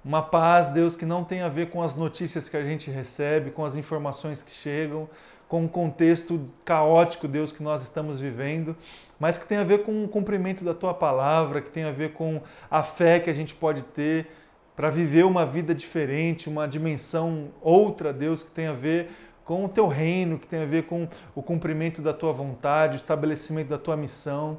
Uma 0.05 0.21
paz, 0.21 0.71
Deus, 0.71 0.97
que 0.97 1.07
não 1.07 1.23
tem 1.23 1.43
a 1.43 1.49
ver 1.49 1.71
com 1.71 1.81
as 1.81 1.95
notícias 1.95 2.49
que 2.49 2.57
a 2.57 2.65
gente 2.65 2.91
recebe, 2.91 3.53
com 3.53 3.65
as 3.65 3.77
informações 3.77 4.43
que 4.43 4.51
chegam, 4.51 5.09
com 5.49 5.65
o 5.65 5.69
contexto 5.69 6.49
caótico, 6.65 7.29
Deus, 7.29 7.53
que 7.53 7.63
nós 7.63 7.85
estamos 7.85 8.19
vivendo, 8.19 8.75
mas 9.21 9.39
que 9.39 9.47
tem 9.47 9.59
a 9.59 9.65
ver 9.65 9.85
com 9.85 10.05
o 10.05 10.09
cumprimento 10.09 10.65
da 10.65 10.75
tua 10.75 10.93
palavra, 10.93 11.61
que 11.61 11.71
tem 11.71 11.85
a 11.85 11.93
ver 11.93 12.15
com 12.15 12.41
a 12.69 12.83
fé 12.83 13.21
que 13.21 13.31
a 13.31 13.33
gente 13.33 13.55
pode 13.55 13.83
ter 13.83 14.27
para 14.75 14.91
viver 14.91 15.25
uma 15.25 15.47
vida 15.47 15.73
diferente, 15.73 16.49
uma 16.49 16.67
dimensão 16.67 17.51
outra, 17.61 18.13
Deus, 18.13 18.43
que 18.43 18.51
tem 18.51 18.67
a 18.67 18.73
ver 18.73 19.11
com 19.45 19.65
o 19.65 19.69
teu 19.69 19.87
reino, 19.87 20.37
que 20.37 20.49
tem 20.49 20.63
a 20.63 20.67
ver 20.67 20.85
com 20.85 21.07
o 21.35 21.43
cumprimento 21.43 22.03
da 22.03 22.13
tua 22.13 22.33
vontade, 22.33 22.95
o 22.95 22.97
estabelecimento 22.97 23.69
da 23.69 23.79
tua 23.79 23.97
missão. 23.97 24.59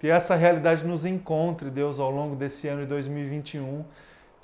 Que 0.00 0.08
essa 0.08 0.34
realidade 0.34 0.84
nos 0.84 1.04
encontre, 1.04 1.70
Deus, 1.70 2.00
ao 2.00 2.10
longo 2.10 2.34
desse 2.34 2.66
ano 2.66 2.82
de 2.82 2.88
2021, 2.88 3.84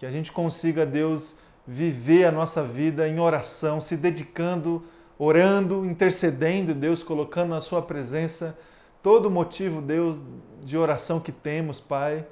que 0.01 0.07
a 0.07 0.11
gente 0.11 0.33
consiga, 0.33 0.85
Deus, 0.85 1.37
viver 1.65 2.25
a 2.25 2.33
nossa 2.33 2.65
vida 2.65 3.07
em 3.07 3.21
oração, 3.21 3.81
se 3.81 3.97
dedicando 3.97 4.83
orando, 5.21 5.85
intercedendo, 5.85 6.75
Deus, 6.75 7.03
colocando 7.03 7.51
na 7.51 7.61
Sua 7.61 7.83
presença 7.83 8.59
todo 9.03 9.27
o 9.27 9.31
motivo, 9.31 9.83
Deus, 9.83 10.19
de 10.63 10.79
oração 10.79 11.21
que 11.21 11.31
temos, 11.31 11.79
Pai. 11.79 12.27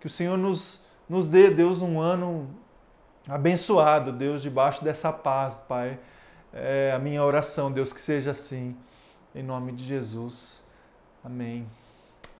Que 0.00 0.06
o 0.06 0.10
Senhor 0.10 0.38
nos, 0.38 0.82
nos 1.06 1.28
dê, 1.28 1.50
Deus, 1.50 1.82
um 1.82 2.00
ano 2.00 2.48
abençoado, 3.28 4.10
Deus, 4.10 4.40
debaixo 4.40 4.82
dessa 4.82 5.12
paz, 5.12 5.62
Pai. 5.68 5.98
É 6.50 6.92
a 6.96 6.98
minha 6.98 7.22
oração, 7.22 7.70
Deus, 7.70 7.92
que 7.92 8.00
seja 8.00 8.30
assim, 8.30 8.74
em 9.34 9.42
nome 9.42 9.72
de 9.72 9.84
Jesus. 9.84 10.64
Amém. 11.22 11.79